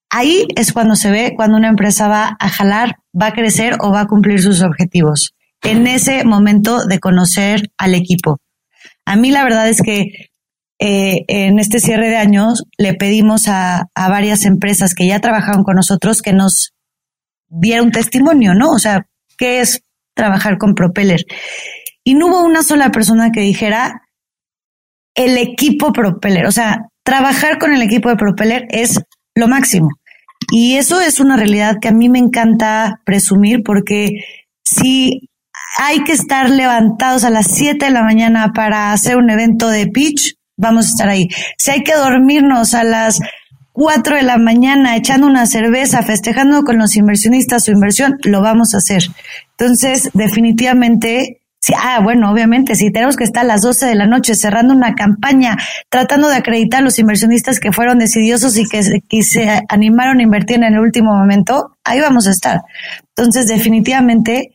[0.10, 3.94] ahí es cuando se ve cuando una empresa va a jalar, va a crecer o
[3.94, 5.34] va a cumplir sus objetivos.
[5.64, 8.42] En ese momento de conocer al equipo.
[9.06, 10.10] A mí la verdad es que
[10.80, 15.64] eh, en este cierre de años le pedimos a, a varias empresas que ya trabajaron
[15.64, 16.74] con nosotros que nos
[17.48, 18.72] dieran un testimonio, ¿no?
[18.72, 19.08] O sea,
[19.38, 19.82] ¿qué es
[20.14, 21.22] trabajar con Propeller?
[22.04, 24.02] Y no hubo una sola persona que dijera
[25.16, 26.46] el equipo Propeller.
[26.46, 29.00] O sea, trabajar con el equipo de Propeller es
[29.34, 29.90] lo máximo.
[30.52, 34.10] Y eso es una realidad que a mí me encanta presumir porque
[34.64, 35.30] si
[35.78, 39.88] hay que estar levantados a las 7 de la mañana para hacer un evento de
[39.88, 41.30] pitch, vamos a estar ahí.
[41.58, 43.20] Si hay que dormirnos a las
[43.74, 48.74] 4 de la mañana echando una cerveza, festejando con los inversionistas su inversión, lo vamos
[48.74, 49.04] a hacer.
[49.58, 54.06] Entonces, definitivamente, sí, ah, bueno, obviamente, si tenemos que estar a las 12 de la
[54.06, 55.58] noche cerrando una campaña,
[55.90, 60.24] tratando de acreditar a los inversionistas que fueron decidiosos y que, que se animaron a
[60.24, 62.62] invertir en el último momento, ahí vamos a estar.
[63.16, 64.52] Entonces, definitivamente,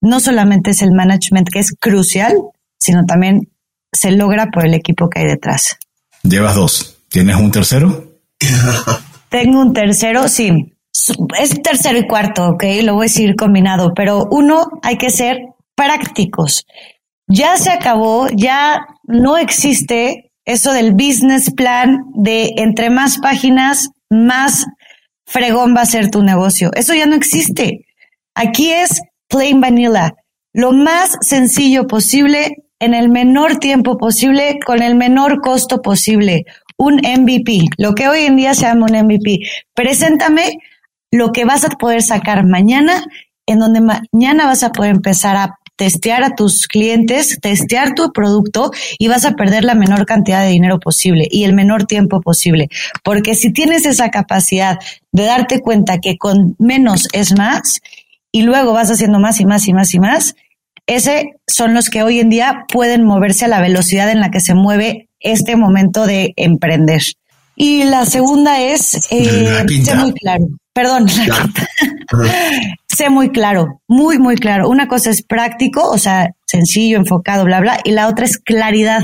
[0.00, 2.34] no solamente es el management que es crucial,
[2.78, 3.50] sino también
[3.92, 5.76] se logra por el equipo que hay detrás.
[6.22, 6.98] Llevas dos.
[7.10, 8.04] ¿Tienes un tercero?
[9.28, 10.74] Tengo un tercero, sí.
[11.38, 15.38] Es tercero y cuarto, ok, lo voy a decir combinado, pero uno hay que ser
[15.78, 16.66] prácticos.
[17.28, 24.66] Ya se acabó, ya no existe eso del business plan de entre más páginas, más
[25.24, 26.70] fregón va a ser tu negocio.
[26.74, 27.86] Eso ya no existe.
[28.34, 30.14] Aquí es plain vanilla,
[30.52, 36.44] lo más sencillo posible en el menor tiempo posible, con el menor costo posible.
[36.76, 39.40] Un MVP, lo que hoy en día se llama un MVP.
[39.74, 40.58] Preséntame
[41.10, 43.04] lo que vas a poder sacar mañana,
[43.46, 48.72] en donde mañana vas a poder empezar a testear a tus clientes, testear tu producto
[48.98, 52.68] y vas a perder la menor cantidad de dinero posible y el menor tiempo posible.
[53.04, 54.78] Porque si tienes esa capacidad
[55.12, 57.80] de darte cuenta que con menos es más
[58.32, 60.34] y luego vas haciendo más y más y más y más,
[60.88, 64.40] ese son los que hoy en día pueden moverse a la velocidad en la que
[64.40, 67.02] se mueve este momento de emprender.
[67.54, 70.48] Y la segunda es, eh, sé muy claro,
[70.78, 71.06] perdón,
[72.86, 74.68] sé muy claro, muy, muy claro.
[74.68, 79.02] Una cosa es práctico, o sea, sencillo, enfocado, bla, bla, y la otra es claridad.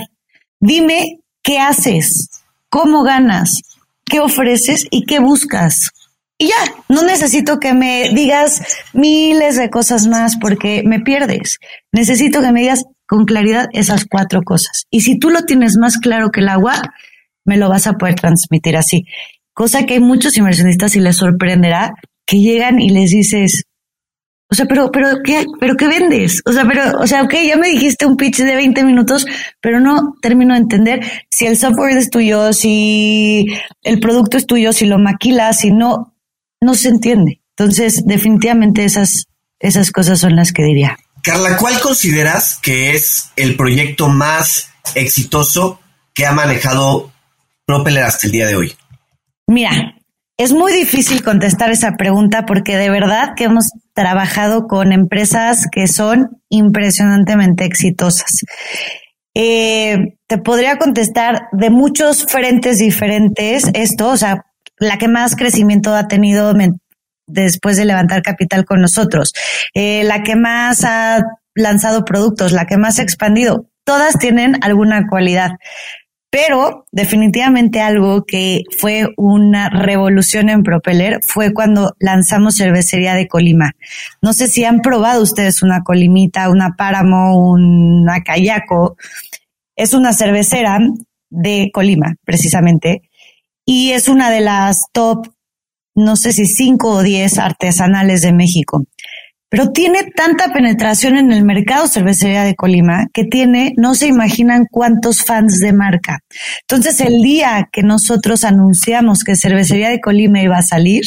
[0.61, 2.31] Dime qué haces,
[2.69, 3.63] cómo ganas,
[4.05, 5.91] qué ofreces y qué buscas.
[6.39, 8.63] Y ya, no necesito que me digas
[8.93, 11.59] miles de cosas más porque me pierdes.
[11.91, 14.85] Necesito que me digas con claridad esas cuatro cosas.
[14.91, 16.81] Y si tú lo tienes más claro que el agua,
[17.45, 19.07] me lo vas a poder transmitir así.
[19.55, 21.95] Cosa que hay muchos inversionistas y les sorprenderá
[22.27, 23.65] que llegan y les dices,
[24.51, 26.43] o sea, pero, pero, ¿qué, pero qué vendes?
[26.45, 29.27] O sea, pero, o sea, ok, ya me dijiste un pitch de 20 minutos,
[29.61, 31.01] pero no termino de entender
[31.31, 33.47] si el software es tuyo, si
[33.83, 36.15] el producto es tuyo, si lo maquilas, si no,
[36.61, 37.41] no se entiende.
[37.57, 39.27] Entonces, definitivamente esas,
[39.61, 40.99] esas cosas son las que diría.
[41.23, 45.81] Carla, ¿cuál consideras que es el proyecto más exitoso
[46.13, 47.13] que ha manejado
[47.67, 48.77] Propeller hasta el día de hoy?
[49.47, 49.95] Mira,
[50.37, 55.87] es muy difícil contestar esa pregunta porque de verdad que hemos trabajado con empresas que
[55.87, 58.45] son impresionantemente exitosas.
[59.35, 64.45] Eh, te podría contestar de muchos frentes diferentes esto, o sea,
[64.79, 66.53] la que más crecimiento ha tenido
[67.27, 69.33] después de levantar capital con nosotros,
[69.73, 71.23] eh, la que más ha
[71.55, 75.53] lanzado productos, la que más ha expandido, todas tienen alguna cualidad.
[76.35, 83.71] Pero definitivamente algo que fue una revolución en Propeller fue cuando lanzamos cervecería de Colima.
[84.21, 88.97] No sé si han probado ustedes una colimita, una páramo, una cayaco.
[89.77, 90.81] Es una cervecera
[91.31, 93.03] de Colima, precisamente,
[93.65, 95.29] y es una de las top,
[95.95, 98.85] no sé si cinco o diez artesanales de México.
[99.55, 104.67] Pero tiene tanta penetración en el mercado cervecería de Colima que tiene, no se imaginan
[104.69, 106.19] cuántos fans de marca.
[106.63, 111.05] Entonces, el día que nosotros anunciamos que cervecería de Colima iba a salir,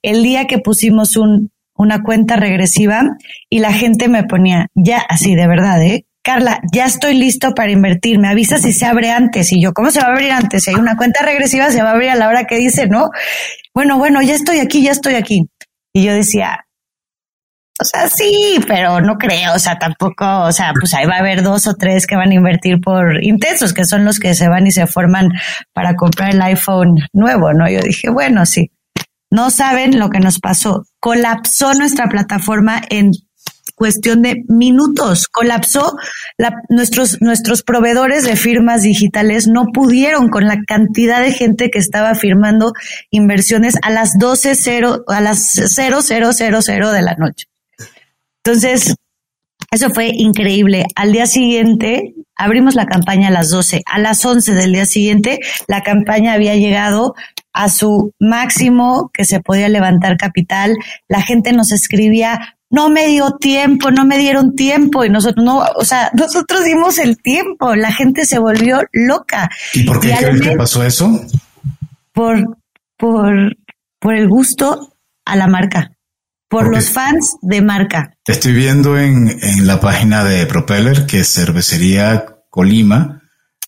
[0.00, 3.02] el día que pusimos un, una cuenta regresiva
[3.50, 6.06] y la gente me ponía, ya así de verdad, ¿eh?
[6.22, 9.52] Carla, ya estoy listo para invertir, me avisa si se abre antes.
[9.52, 10.64] Y yo, ¿cómo se va a abrir antes?
[10.64, 13.10] Si hay una cuenta regresiva, se va a abrir a la hora que dice, ¿no?
[13.74, 15.50] Bueno, bueno, ya estoy aquí, ya estoy aquí.
[15.92, 16.63] Y yo decía,
[17.80, 21.20] o sea, sí, pero no creo, o sea, tampoco, o sea, pues ahí va a
[21.20, 24.48] haber dos o tres que van a invertir por intensos, que son los que se
[24.48, 25.30] van y se forman
[25.72, 27.68] para comprar el iPhone nuevo, ¿no?
[27.68, 28.70] Yo dije, bueno, sí.
[29.30, 30.84] No saben lo que nos pasó.
[31.00, 33.10] Colapsó nuestra plataforma en
[33.74, 35.26] cuestión de minutos.
[35.26, 35.96] Colapsó.
[36.68, 42.14] nuestros, nuestros proveedores de firmas digitales no pudieron con la cantidad de gente que estaba
[42.14, 42.72] firmando
[43.10, 47.46] inversiones a las 12.0, a las 0000 de la noche.
[48.44, 48.94] Entonces,
[49.70, 50.84] Eso fue increíble.
[50.94, 53.82] Al día siguiente abrimos la campaña a las 12.
[53.86, 57.14] A las 11 del día siguiente la campaña había llegado
[57.52, 60.76] a su máximo que se podía levantar capital.
[61.08, 65.64] La gente nos escribía, no me dio tiempo, no me dieron tiempo y nosotros no,
[65.76, 69.50] o sea, nosotros dimos el tiempo, la gente se volvió loca.
[69.72, 71.08] ¿Y por qué crees que pasó eso?
[72.12, 72.58] Por,
[72.96, 73.56] por,
[73.98, 74.92] por el gusto
[75.24, 75.93] a la marca,
[76.48, 78.16] por los fans de marca.
[78.24, 83.22] Te estoy viendo en, en la página de Propeller que Cervecería Colima,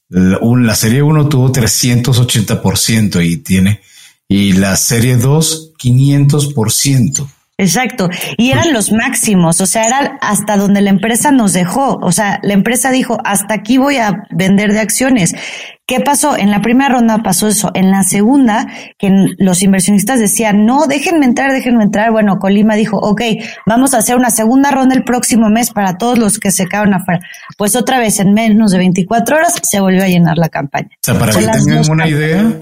[0.09, 3.81] la, la serie 1 tuvo 380% y tiene,
[4.29, 7.29] y la serie 2 500%.
[7.59, 8.11] Exacto.
[8.37, 11.99] Y eran los máximos, o sea, era hasta donde la empresa nos dejó.
[12.03, 15.35] O sea, la empresa dijo, hasta aquí voy a vender de acciones.
[15.87, 16.37] ¿Qué pasó?
[16.37, 17.71] En la primera ronda pasó eso.
[17.73, 18.67] En la segunda,
[18.99, 22.11] que los inversionistas decían, no, déjenme entrar, déjenme entrar.
[22.11, 23.23] Bueno, Colima dijo, ok,
[23.65, 26.93] vamos a hacer una segunda ronda el próximo mes para todos los que se quedaron
[26.93, 27.21] afuera.
[27.57, 30.91] Pues otra vez, en menos de 24 horas, se volvió a llenar la campaña.
[30.91, 32.53] O sea, para que tengan una idea,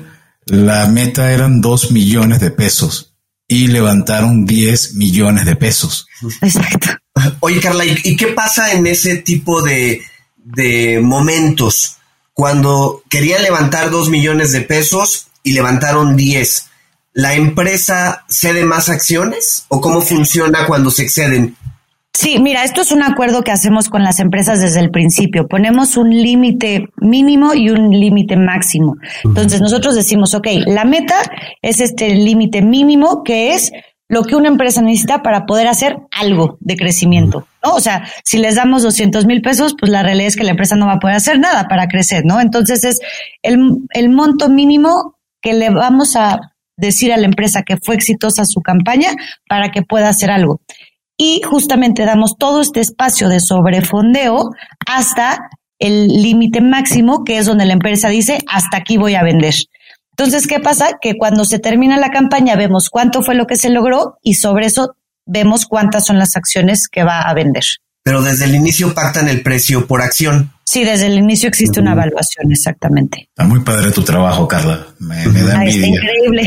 [0.47, 3.14] la meta eran dos millones de pesos
[3.47, 6.07] y levantaron 10 millones de pesos.
[6.40, 6.88] Exacto.
[7.40, 10.03] Oye, Carla, ¿y qué pasa en ese tipo de,
[10.36, 11.99] de momentos
[12.32, 16.66] cuando querían levantar 2 millones de pesos y levantaron 10?
[17.12, 21.57] ¿La empresa cede más acciones o cómo funciona cuando se exceden?
[22.17, 25.49] Sí, mira, esto es un acuerdo que hacemos con las empresas desde el principio.
[25.49, 28.97] Ponemos un límite mínimo y un límite máximo.
[29.25, 31.17] Entonces nosotros decimos, ok, la meta
[31.61, 33.73] es este límite mínimo que es
[34.09, 37.75] lo que una empresa necesita para poder hacer algo de crecimiento, ¿no?
[37.75, 40.77] O sea, si les damos 200 mil pesos, pues la realidad es que la empresa
[40.77, 42.41] no va a poder hacer nada para crecer, ¿no?
[42.41, 43.01] Entonces es
[43.43, 43.59] el,
[43.91, 46.39] el monto mínimo que le vamos a
[46.77, 49.11] decir a la empresa que fue exitosa su campaña
[49.49, 50.61] para que pueda hacer algo
[51.17, 54.51] y justamente damos todo este espacio de sobrefondeo
[54.87, 55.49] hasta
[55.79, 59.55] el límite máximo, que es donde la empresa dice, hasta aquí voy a vender.
[60.17, 60.93] Entonces, ¿qué pasa?
[61.01, 64.67] Que cuando se termina la campaña vemos cuánto fue lo que se logró y sobre
[64.67, 64.97] eso
[65.27, 67.65] vemos cuántas son las acciones que va a vender.
[68.05, 70.53] Pero desde el inicio pactan el precio por acción.
[70.65, 73.29] Sí, desde el inicio existe una evaluación, exactamente.
[73.31, 74.87] Está muy padre tu trabajo, Carla.
[74.99, 75.89] Me, da envidia.
[75.89, 76.45] increíble.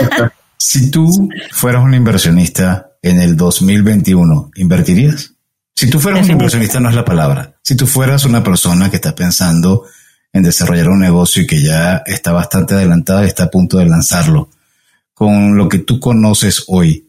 [0.58, 1.06] si tú
[1.52, 5.34] fueras un inversionista en el 2021, ¿invertirías?
[5.74, 7.54] Si tú fueras un inversionista no es la palabra.
[7.62, 9.84] Si tú fueras una persona que está pensando
[10.32, 13.86] en desarrollar un negocio y que ya está bastante adelantada y está a punto de
[13.86, 14.48] lanzarlo,
[15.12, 17.08] con lo que tú conoces hoy,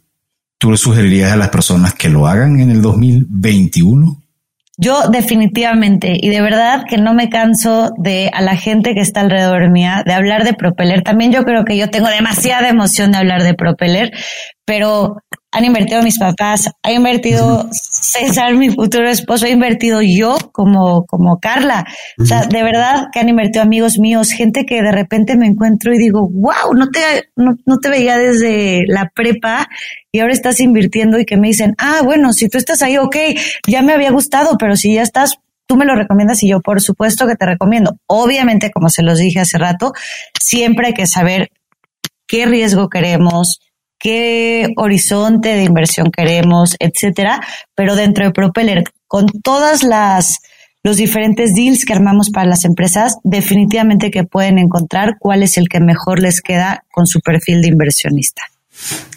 [0.57, 4.23] ¿tú le sugerirías a las personas que lo hagan en el 2021?
[4.79, 9.21] Yo definitivamente, y de verdad que no me canso de a la gente que está
[9.21, 11.01] alrededor mía, de hablar de Propeller.
[11.01, 14.11] También yo creo que yo tengo demasiada emoción de hablar de Propeller,
[14.65, 15.17] pero
[15.57, 21.39] han invertido mis papás, ha invertido César, mi futuro esposo, ha invertido yo como, como
[21.39, 21.83] Carla.
[22.21, 25.91] O sea, de verdad que han invertido amigos míos, gente que de repente me encuentro
[25.95, 26.99] y digo, wow, no te,
[27.35, 29.67] no, no te veía desde la prepa
[30.11, 33.15] y ahora estás invirtiendo y que me dicen, ah, bueno, si tú estás ahí, ok,
[33.65, 36.81] ya me había gustado, pero si ya estás, tú me lo recomiendas y yo por
[36.81, 37.97] supuesto que te recomiendo.
[38.05, 39.93] Obviamente, como se los dije hace rato,
[40.39, 41.49] siempre hay que saber
[42.27, 43.59] qué riesgo queremos,
[43.99, 47.39] qué horizonte de inversión queremos, etcétera,
[47.75, 50.39] pero dentro de Propeller, con todas las
[50.83, 55.67] los diferentes deals que armamos para las empresas, definitivamente que pueden encontrar cuál es el
[55.67, 58.43] que mejor les queda con su perfil de inversionista.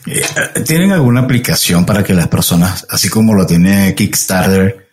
[0.06, 0.20] Eh,
[0.66, 4.88] ¿Tienen alguna aplicación para que las personas, así como lo tiene Kickstarter,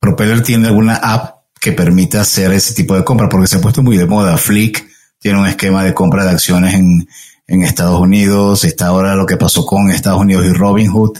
[0.00, 3.28] Propeller tiene alguna app que permita hacer ese tipo de compra?
[3.28, 4.38] Porque se ha puesto muy de moda.
[4.38, 4.86] Flick
[5.18, 7.06] tiene un esquema de compra de acciones en,
[7.52, 11.18] en Estados Unidos, está ahora lo que pasó con Estados Unidos y Robinhood.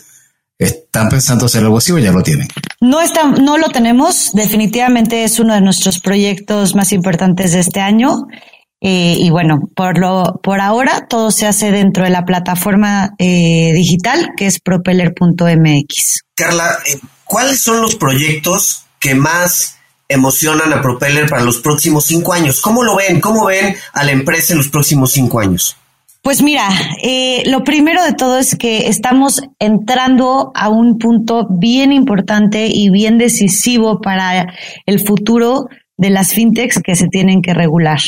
[0.59, 2.49] ¿Están pensando hacer algo así o ya lo tienen?
[2.81, 4.31] No, está, no lo tenemos.
[4.33, 8.17] Definitivamente es uno de nuestros proyectos más importantes de este año.
[8.81, 13.73] Eh, y bueno, por lo, por ahora todo se hace dentro de la plataforma eh,
[13.75, 16.21] digital que es propeller.mx.
[16.35, 19.77] Carla, eh, ¿cuáles son los proyectos que más
[20.09, 22.63] emocionan a Propeller para los próximos cinco años?
[22.63, 23.21] ¿Cómo lo ven?
[23.21, 25.77] ¿Cómo ven a la empresa en los próximos cinco años?
[26.23, 26.69] Pues mira,
[27.03, 32.91] eh, lo primero de todo es que estamos entrando a un punto bien importante y
[32.91, 34.55] bien decisivo para
[34.87, 35.67] el futuro
[35.97, 37.99] de las fintechs que se tienen que regular.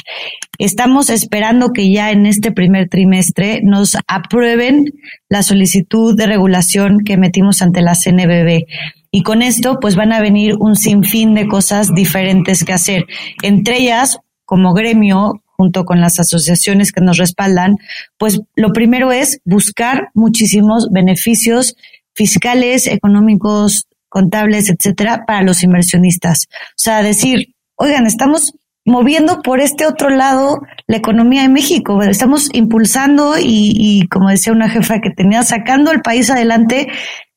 [0.58, 4.84] Estamos esperando que ya en este primer trimestre nos aprueben
[5.28, 8.64] la solicitud de regulación que metimos ante la CNBB.
[9.10, 13.06] Y con esto, pues van a venir un sinfín de cosas diferentes que hacer.
[13.42, 17.76] Entre ellas, como gremio, junto con las asociaciones que nos respaldan,
[18.18, 21.76] pues lo primero es buscar muchísimos beneficios
[22.14, 26.46] fiscales, económicos, contables, etcétera, para los inversionistas.
[26.50, 28.52] O sea, decir, oigan, estamos
[28.84, 32.00] moviendo por este otro lado la economía de México.
[32.02, 36.88] Estamos impulsando y, y, como decía una jefa que tenía, sacando el país adelante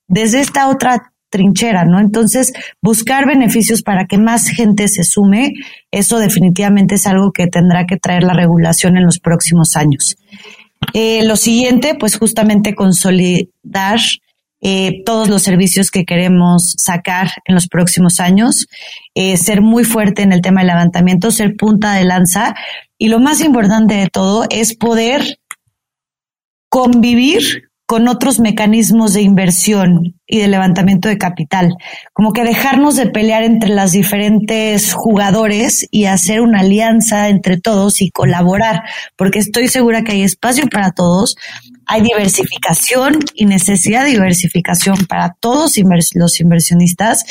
[0.07, 1.99] desde esta otra trinchera, ¿no?
[1.99, 5.53] Entonces, buscar beneficios para que más gente se sume,
[5.91, 10.15] eso definitivamente es algo que tendrá que traer la regulación en los próximos años.
[10.93, 13.99] Eh, lo siguiente, pues justamente consolidar
[14.61, 18.67] eh, todos los servicios que queremos sacar en los próximos años,
[19.13, 22.55] eh, ser muy fuerte en el tema del levantamiento, ser punta de lanza
[22.97, 25.39] y lo más importante de todo es poder
[26.69, 31.73] convivir con otros mecanismos de inversión y de levantamiento de capital.
[32.13, 38.01] Como que dejarnos de pelear entre las diferentes jugadores y hacer una alianza entre todos
[38.01, 38.84] y colaborar,
[39.15, 41.38] porque estoy segura que hay espacio para todos,
[41.86, 45.75] hay diversificación y necesidad de diversificación para todos
[46.13, 47.23] los inversionistas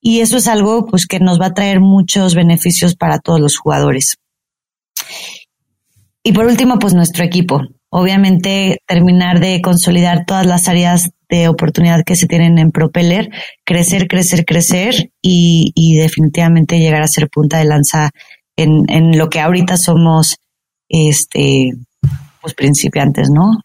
[0.00, 3.56] y eso es algo pues que nos va a traer muchos beneficios para todos los
[3.56, 4.16] jugadores.
[6.24, 7.62] Y por último, pues nuestro equipo
[7.94, 13.30] obviamente terminar de consolidar todas las áreas de oportunidad que se tienen en Propeller,
[13.64, 18.10] crecer, crecer, crecer y, definitivamente llegar a ser punta de lanza
[18.56, 20.36] en, en lo que ahorita somos
[20.88, 21.72] este
[22.42, 23.62] pues principiantes, ¿no?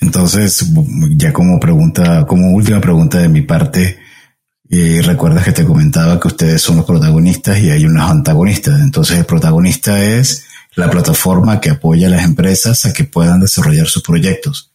[0.00, 0.70] Entonces,
[1.16, 3.98] ya como pregunta, como última pregunta de mi parte,
[4.70, 8.80] eh, recuerdas que te comentaba que ustedes son los protagonistas y hay unos antagonistas.
[8.80, 10.46] Entonces, el protagonista es
[10.76, 14.72] la plataforma que apoya a las empresas a que puedan desarrollar sus proyectos.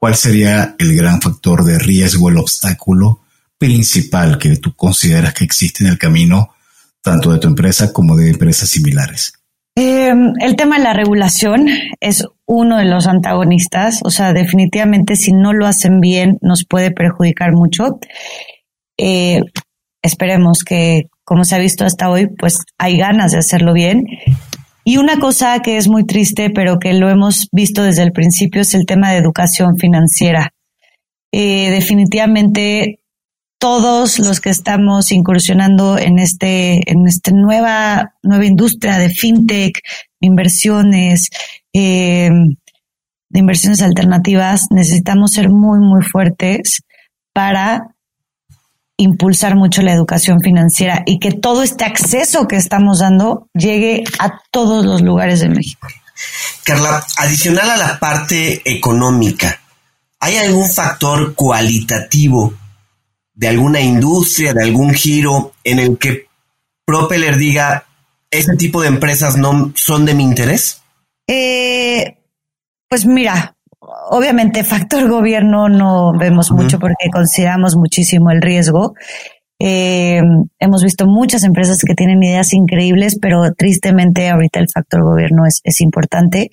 [0.00, 3.20] ¿Cuál sería el gran factor de riesgo, el obstáculo
[3.58, 6.54] principal que tú consideras que existe en el camino
[7.02, 9.34] tanto de tu empresa como de empresas similares?
[9.76, 11.68] Eh, el tema de la regulación
[12.00, 16.90] es uno de los antagonistas, o sea, definitivamente si no lo hacen bien nos puede
[16.92, 18.00] perjudicar mucho.
[18.96, 19.42] Eh,
[20.00, 24.06] esperemos que, como se ha visto hasta hoy, pues hay ganas de hacerlo bien
[24.84, 28.62] y una cosa que es muy triste, pero que lo hemos visto desde el principio,
[28.62, 30.52] es el tema de educación financiera.
[31.32, 33.00] Eh, definitivamente
[33.58, 39.80] todos los que estamos incursionando en este, en esta nueva, nueva industria de fintech,
[40.20, 41.28] inversiones,
[41.74, 42.30] eh,
[43.28, 46.82] de inversiones alternativas, necesitamos ser muy, muy fuertes
[47.32, 47.94] para
[49.00, 54.40] impulsar mucho la educación financiera y que todo este acceso que estamos dando llegue a
[54.50, 55.88] todos los lugares de México.
[56.64, 59.58] Carla, adicional a la parte económica,
[60.20, 62.52] ¿hay algún factor cualitativo
[63.32, 66.28] de alguna industria, de algún giro en el que
[66.84, 67.86] Propeller diga,
[68.30, 70.82] ese tipo de empresas no son de mi interés?
[71.26, 72.18] Eh,
[72.88, 73.56] pues mira,
[74.08, 78.94] obviamente factor gobierno no vemos mucho porque consideramos muchísimo el riesgo.
[79.58, 80.22] Eh,
[80.58, 85.60] hemos visto muchas empresas que tienen ideas increíbles, pero tristemente ahorita el factor gobierno es,
[85.64, 86.48] es importante.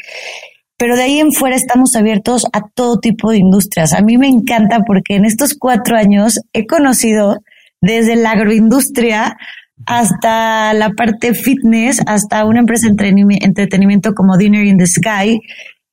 [0.78, 3.94] Pero de ahí en fuera estamos abiertos a todo tipo de industrias.
[3.94, 7.40] A mí me encanta porque en estos cuatro años he conocido
[7.82, 9.38] desde la agroindustria
[9.86, 15.40] hasta la parte fitness, hasta una empresa de entretenimiento como Dinner in the Sky,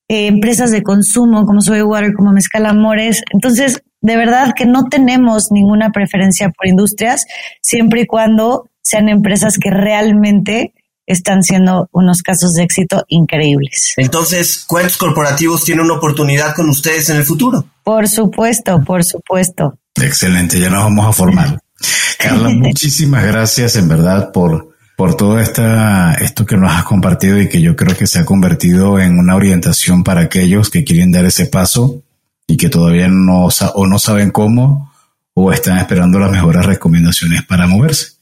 [0.09, 3.23] eh, empresas de consumo como Soy Water, como Mezcal Amores.
[3.33, 7.25] Entonces, de verdad que no tenemos ninguna preferencia por industrias,
[7.63, 10.75] siempre y cuando sean empresas que realmente
[11.07, 13.95] están siendo unos casos de éxito increíbles.
[13.97, 17.67] Entonces, ¿cuántos corporativos tienen una oportunidad con ustedes en el futuro?
[17.83, 19.79] Por supuesto, por supuesto.
[19.95, 21.61] Excelente, ya nos vamos a formar.
[22.19, 27.49] Carla, muchísimas gracias en verdad por por todo esta, esto que nos has compartido y
[27.49, 31.25] que yo creo que se ha convertido en una orientación para aquellos que quieren dar
[31.25, 32.03] ese paso
[32.47, 34.93] y que todavía no, o no saben cómo
[35.35, 38.13] o están esperando las mejores recomendaciones para moverse.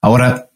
[0.00, 0.50] Ahora,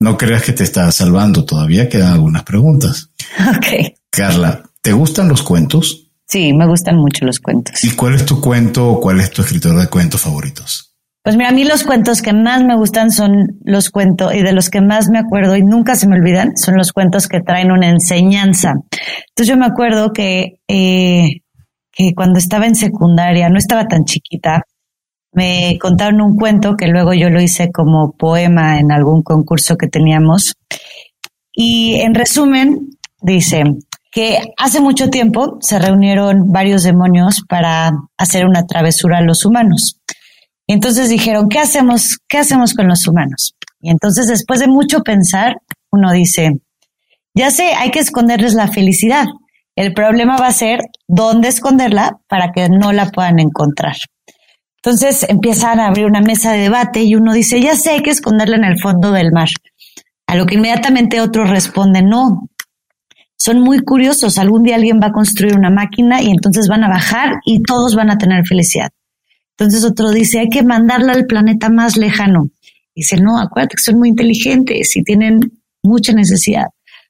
[0.00, 3.10] no creas que te estás salvando, todavía quedan algunas preguntas.
[3.56, 3.92] Ok.
[4.10, 6.08] Carla, ¿te gustan los cuentos?
[6.26, 7.84] Sí, me gustan mucho los cuentos.
[7.84, 10.85] ¿Y cuál es tu cuento o cuál es tu escritor de cuentos favoritos?
[11.26, 14.52] Pues mira, a mí los cuentos que más me gustan son los cuentos y de
[14.52, 17.72] los que más me acuerdo y nunca se me olvidan son los cuentos que traen
[17.72, 18.74] una enseñanza.
[19.30, 21.40] Entonces yo me acuerdo que, eh,
[21.90, 24.62] que cuando estaba en secundaria, no estaba tan chiquita,
[25.32, 29.88] me contaron un cuento que luego yo lo hice como poema en algún concurso que
[29.88, 30.54] teníamos.
[31.52, 33.64] Y en resumen, dice
[34.12, 39.98] que hace mucho tiempo se reunieron varios demonios para hacer una travesura a los humanos.
[40.66, 42.18] Y entonces dijeron, ¿qué hacemos?
[42.28, 43.54] ¿Qué hacemos con los humanos?
[43.80, 45.56] Y entonces después de mucho pensar,
[45.92, 46.60] uno dice,
[47.34, 49.26] ya sé, hay que esconderles la felicidad.
[49.76, 53.96] El problema va a ser dónde esconderla para que no la puedan encontrar.
[54.82, 58.10] Entonces empiezan a abrir una mesa de debate y uno dice, ya sé, hay que
[58.10, 59.48] esconderla en el fondo del mar.
[60.26, 62.48] A lo que inmediatamente otro responde, no,
[63.36, 64.38] son muy curiosos.
[64.38, 67.94] Algún día alguien va a construir una máquina y entonces van a bajar y todos
[67.94, 68.90] van a tener felicidad.
[69.58, 72.50] Entonces otro dice, hay que mandarla al planeta más lejano.
[72.94, 75.40] Dice, no, acuérdate que son muy inteligentes y tienen
[75.82, 76.66] mucha necesidad.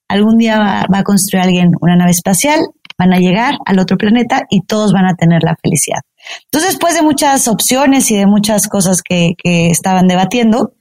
[0.07, 0.57] Algún día
[0.89, 2.59] va, a construir alguien una nave espacial,
[2.97, 5.99] van a llegar al otro planeta y todos van a tener la felicidad.
[6.45, 10.73] Entonces, después de muchas opciones y de muchas cosas que, que estaban debatiendo,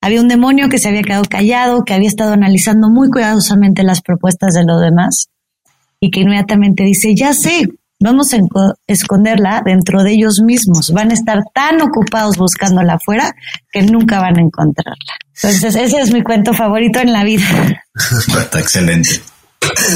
[0.00, 4.00] había un demonio que se había quedado callado, que había estado analizando muy cuidadosamente las
[4.00, 5.28] propuestas de los demás
[6.00, 7.68] y que inmediatamente dice, ya sé,
[8.00, 8.38] vamos a
[8.86, 10.90] esconderla dentro de ellos mismos.
[10.92, 13.34] Van a estar tan ocupados buscándola afuera
[13.72, 15.14] que nunca van a encontrarla.
[15.42, 17.46] Entonces, ese es mi cuento favorito en la vida.
[17.94, 19.22] Está excelente.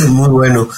[0.08, 0.68] Muy bueno.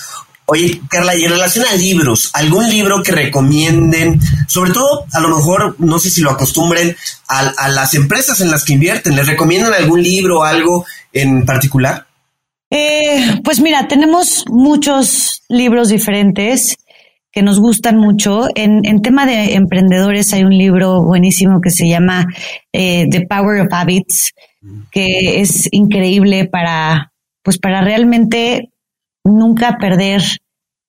[0.46, 4.20] Oye, Carla, y en relación a libros, ¿algún libro que recomienden?
[4.48, 6.96] Sobre todo, a lo mejor, no sé si lo acostumbren
[7.28, 9.16] a, las empresas en las que invierten.
[9.16, 12.06] ¿Les recomiendan algún libro o algo en particular?
[12.70, 16.76] Eh, pues mira, tenemos muchos libros diferentes
[17.32, 18.46] que nos gustan mucho.
[18.54, 22.26] En, tema de emprendedores hay un libro buenísimo que se llama
[22.72, 24.32] eh, The Power of Habits,
[24.90, 27.12] que es increíble para,
[27.42, 28.70] pues para realmente
[29.24, 30.22] nunca perder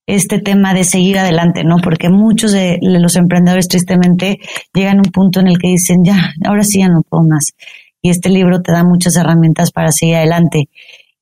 [0.06, 1.78] este tema de seguir adelante, ¿no?
[1.78, 4.40] Porque muchos de los emprendedores tristemente
[4.74, 7.54] llegan a un punto en el que dicen, ya, ahora sí ya no puedo más.
[8.02, 10.68] Y este libro te da muchas herramientas para seguir adelante.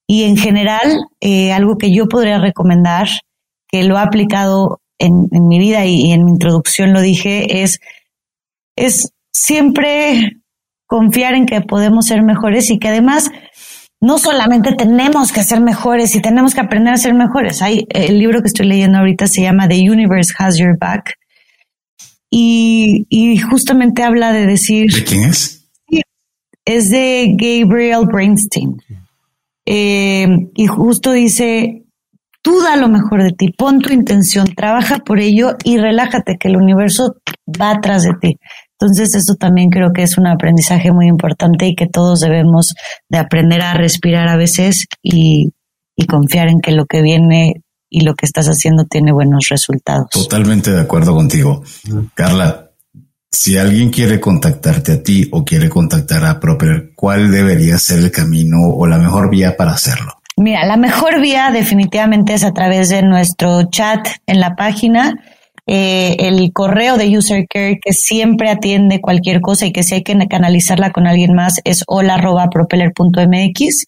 [0.08, 3.08] Y en general, eh, algo que yo podría recomendar,
[3.68, 7.64] que lo he aplicado en, en mi vida y, y, en mi introducción lo dije,
[7.64, 7.80] es,
[8.76, 10.38] es siempre
[10.86, 13.32] confiar en que podemos ser mejores y que además
[14.02, 17.62] no solamente tenemos que ser mejores y tenemos que aprender a ser mejores.
[17.62, 21.14] Hay, el libro que estoy leyendo ahorita se llama The Universe Has Your Back.
[22.30, 23.06] Y,
[23.50, 24.92] justamente habla de decir.
[24.92, 25.70] ¿De quién es?
[26.66, 28.82] Es de Gabriel Brainstein.
[29.66, 31.81] Eh, y justo dice,
[32.42, 36.48] tú da lo mejor de ti, pon tu intención, trabaja por ello y relájate que
[36.50, 37.16] el universo
[37.60, 38.38] va atrás de ti.
[38.80, 42.74] Entonces eso también creo que es un aprendizaje muy importante y que todos debemos
[43.10, 45.52] de aprender a respirar a veces y,
[46.10, 50.10] confiar en que lo que viene y lo que estás haciendo tiene buenos resultados.
[50.10, 51.62] Totalmente de acuerdo contigo.
[52.16, 52.72] Carla,
[53.30, 58.10] si alguien quiere contactarte a ti o quiere contactar a Proper, ¿cuál debería ser el
[58.10, 60.21] camino o la mejor vía para hacerlo?
[60.38, 65.14] Mira, la mejor vía definitivamente es a través de nuestro chat en la página
[65.74, 70.04] eh, el correo de User Care que siempre atiende cualquier cosa y que si hay
[70.04, 73.86] que canalizarla con alguien más es hola.propeller.mx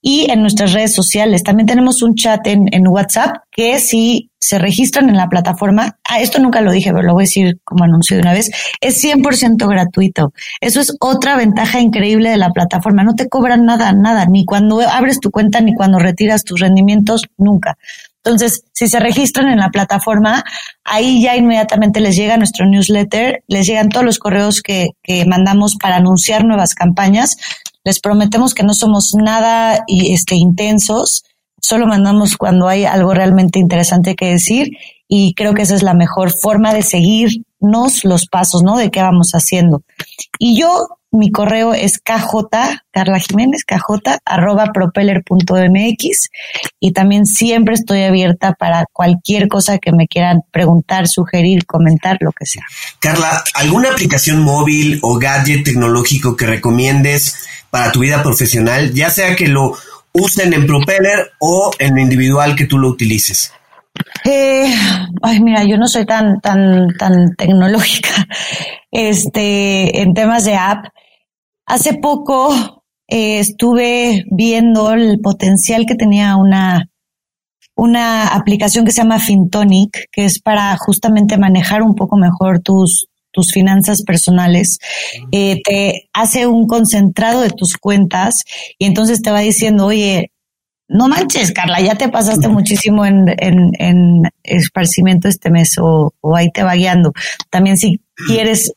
[0.00, 1.42] y en nuestras redes sociales.
[1.42, 6.38] También tenemos un chat en, WhatsApp que si se registran en la plataforma, ah, esto
[6.38, 9.68] nunca lo dije, pero lo voy a decir como anuncio de una vez, es 100%
[9.68, 10.32] gratuito.
[10.60, 13.02] Eso es otra ventaja increíble de la plataforma.
[13.02, 17.22] No te cobran nada, nada, ni cuando abres tu cuenta, ni cuando retiras tus rendimientos,
[17.36, 17.76] nunca.
[18.24, 20.44] Entonces, si se registran en la plataforma,
[20.82, 25.76] ahí ya inmediatamente les llega nuestro newsletter, les llegan todos los correos que, que mandamos
[25.76, 27.36] para anunciar nuevas campañas.
[27.84, 31.24] Les prometemos que no somos nada este, intensos,
[31.60, 34.70] solo mandamos cuando hay algo realmente interesante que decir
[35.08, 38.76] y creo que esa es la mejor forma de seguirnos los pasos, ¿no?
[38.76, 39.82] De qué vamos haciendo.
[40.38, 42.48] Y yo mi correo es kj,
[42.90, 46.30] Carla Jiménez, kj, arroba propeller.mx
[46.80, 52.32] y también siempre estoy abierta para cualquier cosa que me quieran preguntar, sugerir, comentar, lo
[52.32, 52.64] que sea.
[52.98, 59.36] Carla, ¿alguna aplicación móvil o gadget tecnológico que recomiendes para tu vida profesional, ya sea
[59.36, 59.76] que lo
[60.12, 63.52] usen en Propeller o en lo individual que tú lo utilices?
[64.24, 64.74] Eh,
[65.22, 68.26] ay, mira, yo no soy tan, tan, tan tecnológica,
[68.90, 70.86] este, en temas de app.
[71.66, 76.90] Hace poco eh, estuve viendo el potencial que tenía una,
[77.74, 83.08] una aplicación que se llama Fintonic, que es para justamente manejar un poco mejor tus,
[83.30, 84.78] tus finanzas personales.
[85.32, 88.44] Eh, te hace un concentrado de tus cuentas
[88.78, 90.30] y entonces te va diciendo, oye,
[90.88, 96.36] no manches, Carla, ya te pasaste muchísimo en, en, en esparcimiento este mes o, o,
[96.36, 97.12] ahí te va guiando.
[97.50, 98.72] También si quieres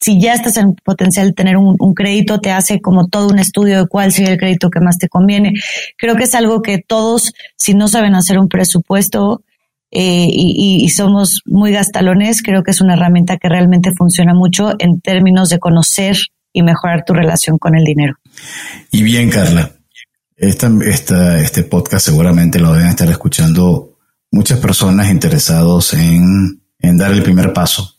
[0.00, 3.80] si ya estás en potencial de tener un, crédito, te hace como todo un estudio
[3.80, 5.54] de cuál sería el crédito que más te conviene.
[5.96, 9.42] Creo que es algo que todos, si no saben hacer un presupuesto
[9.90, 15.00] eh, y, somos muy gastalones, creo que es una herramienta que realmente funciona mucho en
[15.00, 16.16] términos de conocer
[16.52, 18.14] y mejorar tu relación con el dinero.
[18.92, 19.72] Y bien, Carla,
[20.36, 23.98] esta, esta, este podcast seguramente lo deben estar escuchando
[24.30, 27.94] muchas personas interesados en, en dar el primer paso.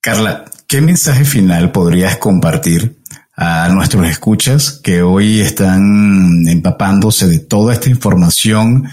[0.00, 2.98] Carla, ¿qué mensaje final podrías compartir
[3.36, 8.88] a nuestros escuchas que hoy están empapándose de toda esta información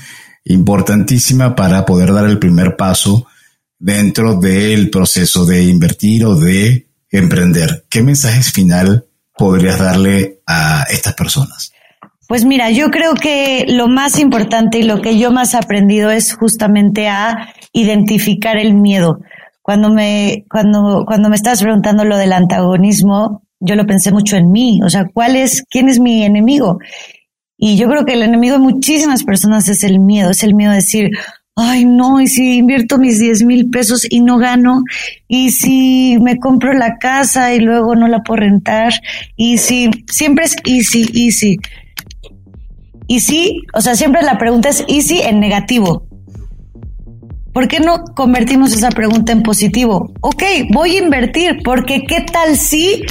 [0.46, 3.28] importantísima para poder dar el primer paso
[3.78, 7.86] dentro del proceso de invertir o de emprender?
[7.90, 9.06] ¿Qué mensaje final
[9.38, 11.72] podrías darle a estas personas?
[12.28, 16.12] Pues mira, yo creo que lo más importante y lo que yo más he aprendido
[16.12, 19.20] es justamente a identificar el miedo.
[19.62, 24.51] Cuando me, cuando, cuando me estás preguntando lo del antagonismo, yo lo pensé mucho en
[24.51, 24.82] mí.
[24.84, 26.80] O sea, ¿cuál es, quién es mi enemigo?
[27.57, 30.72] Y yo creo que el enemigo de muchísimas personas es el miedo, es el miedo
[30.72, 31.12] de decir,
[31.55, 34.82] ay no, y si invierto mis 10 mil pesos y no gano,
[35.28, 38.93] y si me compro la casa y luego no la puedo rentar,
[39.36, 41.59] y si siempre es easy, easy.
[43.07, 46.07] Y sí, o sea, siempre la pregunta es easy en negativo.
[47.54, 50.14] ¿Por qué no convertimos esa pregunta en positivo?
[50.22, 53.04] Ok, voy a invertir, porque ¿qué tal si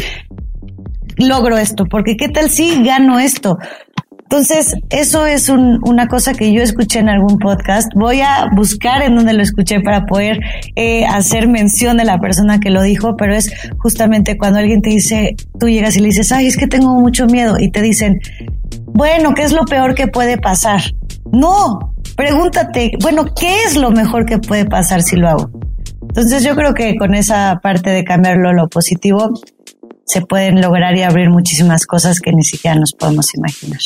[1.17, 1.85] logro esto?
[1.85, 3.59] Porque ¿qué tal si gano esto?
[4.31, 7.91] Entonces, eso es una cosa que yo escuché en algún podcast.
[7.97, 10.39] Voy a buscar en donde lo escuché para poder
[10.77, 14.91] eh, hacer mención de la persona que lo dijo, pero es justamente cuando alguien te
[14.91, 18.21] dice, tú llegas y le dices, ay, es que tengo mucho miedo, y te dicen,
[18.87, 20.81] bueno, ¿qué es lo peor que puede pasar?
[21.33, 25.51] No, pregúntate, bueno, ¿qué es lo mejor que puede pasar si lo hago?
[26.03, 29.33] Entonces yo creo que con esa parte de cambiarlo lo positivo
[30.11, 33.79] se pueden lograr y abrir muchísimas cosas que ni siquiera nos podemos imaginar.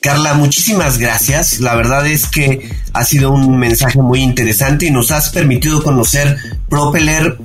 [0.00, 1.60] Carla, muchísimas gracias.
[1.60, 6.38] La verdad es que ha sido un mensaje muy interesante y nos has permitido conocer
[6.70, 7.36] Propeller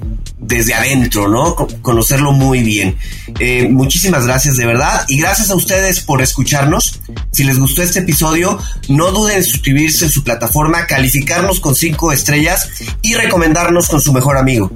[0.52, 1.56] desde adentro, ¿no?
[1.82, 2.97] Conocerlo muy bien.
[3.39, 6.99] Eh, muchísimas gracias de verdad y gracias a ustedes por escucharnos.
[7.32, 12.12] Si les gustó este episodio, no duden en suscribirse en su plataforma, calificarnos con cinco
[12.12, 12.70] estrellas
[13.02, 14.72] y recomendarnos con su mejor amigo.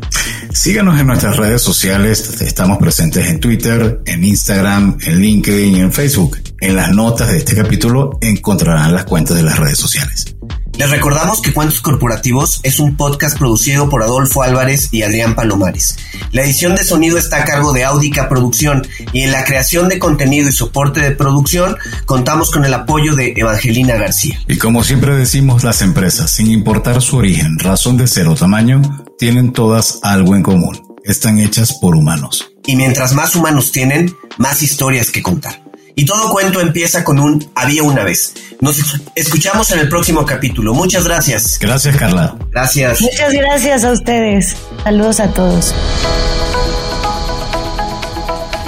[0.53, 5.91] Síganos en nuestras redes sociales, estamos presentes en Twitter, en Instagram, en LinkedIn y en
[5.91, 6.37] Facebook.
[6.61, 10.34] En las notas de este capítulo encontrarán las cuentas de las redes sociales.
[10.77, 15.95] Les recordamos que Cuentos Corporativos es un podcast producido por Adolfo Álvarez y Adrián Palomares.
[16.33, 19.99] La edición de sonido está a cargo de Audica Producción y en la creación de
[19.99, 24.37] contenido y soporte de producción contamos con el apoyo de Evangelina García.
[24.49, 28.81] Y como siempre decimos, las empresas, sin importar su origen, razón de ser o tamaño,
[29.17, 30.97] tienen todas algo en común.
[31.05, 32.51] Están hechas por humanos.
[32.65, 35.64] Y mientras más humanos tienen, más historias que contar.
[35.95, 38.33] Y todo cuento empieza con un había una vez.
[38.59, 38.77] Nos
[39.15, 40.73] escuchamos en el próximo capítulo.
[40.73, 41.57] Muchas gracias.
[41.57, 42.35] Gracias, Carla.
[42.51, 43.01] Gracias.
[43.01, 44.57] Muchas gracias a ustedes.
[44.83, 45.73] Saludos a todos.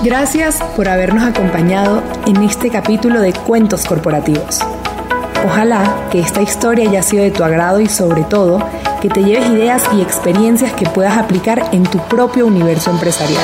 [0.03, 4.59] Gracias por habernos acompañado en este capítulo de Cuentos Corporativos.
[5.45, 8.65] Ojalá que esta historia haya sido de tu agrado y sobre todo
[9.01, 13.43] que te lleves ideas y experiencias que puedas aplicar en tu propio universo empresarial.